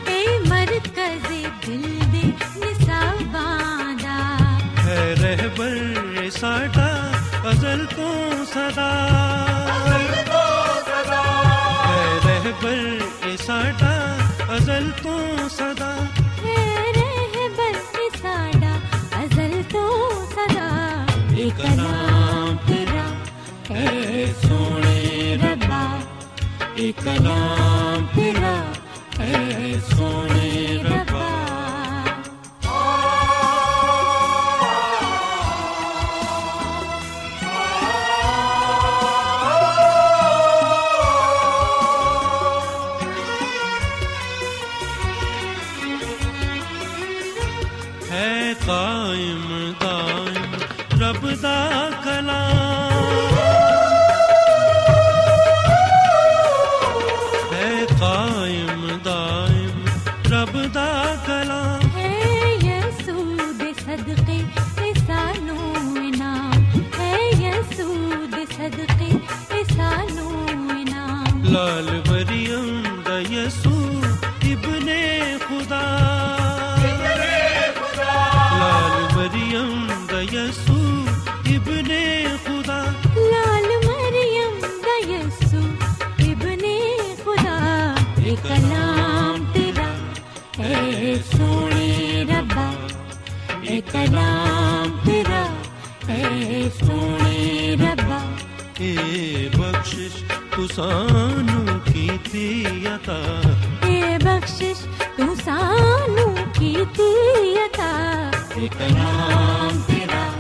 ਇਹ 0.09 0.41
ਮਰਕਜ਼ 0.49 1.29
ਦਿਲ 1.67 1.99
ਦੇ 2.13 2.33
ਨਿਸਾਬਾਂ 2.57 3.95
ਦਾ। 3.95 4.37
ਹੈ 4.83 5.15
ਰਹਿਬਰ 5.21 6.31
ਸਾਡਾ 6.31 7.13
ਅਜ਼ਲ 7.51 7.87
ਤੋਂ 7.87 8.34
ਸਦਾ 14.75 15.91
ਹੈ 16.45 16.93
ਰਹਿਬਰ 16.93 17.75
ਏ 17.97 18.09
ਸਾਡਾ 18.23 18.73
ਅਜ਼ਲ 19.23 19.63
ਤੋਂ 19.73 19.91
ਸਦਾ 20.27 20.71
ਇਹ 21.37 21.51
ਕਲਾਮ 21.51 22.57
ਤੇਰਾ 22.67 23.05
ਹੈ 23.71 24.27
ਸੋਹਣੇ 24.43 25.37
ਰੱਬਾ 25.43 25.83
ਇਹ 26.77 26.93
ਕਲਾਮ 26.95 28.07
ਤੇਰਾ 28.17 28.57
ਹੈ 29.21 29.81
ਮਰੀਮ 73.15 73.27
ਦਾ 73.27 73.31
ਯਸੂ 73.31 73.71
ਇਬਨੇ 74.51 75.39
ਖੁਦਾ 75.39 75.81
ਲਾਲ 78.59 79.03
ਮਰੀਮ 79.15 79.89
ਦਾ 80.07 80.21
ਯਸੂ 80.23 80.79
ਇਬਨੇ 81.55 82.03
ਖੁਦਾ 82.47 82.79
ਲਾਲ 83.17 83.69
ਮਰੀਮ 83.85 84.61
ਦਾ 84.83 84.97
ਯਸੂ 85.11 85.63
ਇਬਨੇ 86.25 86.77
ਖੁਦਾ 87.25 87.55
ਇਹ 88.27 88.37
ਕਲਾਮ 88.37 89.47
ਤੇਰਾ 89.55 89.89
ਹੈ 90.61 91.15
ਸੋਹਣੇ 91.33 92.25
ਰੱਬਾ 92.31 92.73
ਇਹ 93.65 93.83
ਕਲਾਮ 93.83 94.99
ਤੇਰਾ 95.07 95.45
ਹੈ 96.09 96.69
ਸੋਹਣੇ 96.81 97.77
ਰੱਬਾ 97.77 98.21
ਇਹ 98.81 99.49
ਅਤਾ 103.05 103.89
ਇਹ 103.89 104.19
ਬਖਸ਼ਿਸ਼ 104.19 104.81
ਤੂੰ 105.17 105.37
ਸਾਨੂੰ 105.37 106.37
ਕੀਤੀ 106.55 107.57
ਅਤਾ। 107.67 108.31
ਇਹ 108.57 108.69
ਕਲਾਮ 108.69 109.81
ਤੇਰਾ। 109.81 110.31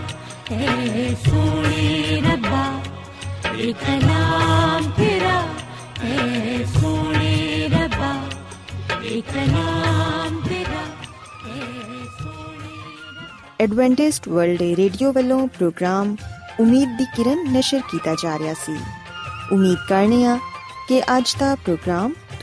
ਹੈ 0.53 1.14
ਸੋਹਣੇ 1.14 2.22
ਰੱਬਾ। 2.31 2.81
ਇਹ 3.59 3.74
ਕਲਾਮ 3.74 4.90
ਤੇਰਾ। 4.90 5.42
ਹੈ 6.05 6.64
ਸੋਹਣੇ 6.64 7.68
ਰੱਬਾ। 7.68 8.20
ਇਹ 9.05 9.22
ਕਲਾਮ 9.22 10.40
ਤੇਰਾ। 10.48 10.83
ਐਡਵੈਂਟਿਸਟ 13.61 14.29
ਵਰਲਡ 14.29 14.62
ਰੇਡੀਓ 14.62 15.12
ਵੱਲੋਂ 15.12 15.48
ਪ੍ਰੋਗਰਾਮ 15.48 16.16
ਉਮੀਦ 16.61 16.98
ਦੀ 16.98 17.05
ਕਿਰਨ 17.05 17.53
ਨਿਸ਼ਰ 17.53 17.81
ਕੀਤਾ 17.90 18.14
ਜਾ 18.22 18.38
ਰਿਹਾ 18.38 18.55
ਸੀ। 18.55 18.77
ਉਮੀਦ 19.53 19.79
ਕਰਨੇ 19.88 20.27
ਆ 20.27 20.38
ਕਿ 20.88 21.00
ਅੱਜ 21.00 21.37
ਦਾ 21.38 21.55
ਪ੍ਰੋਗਰਾਮ 21.55 22.12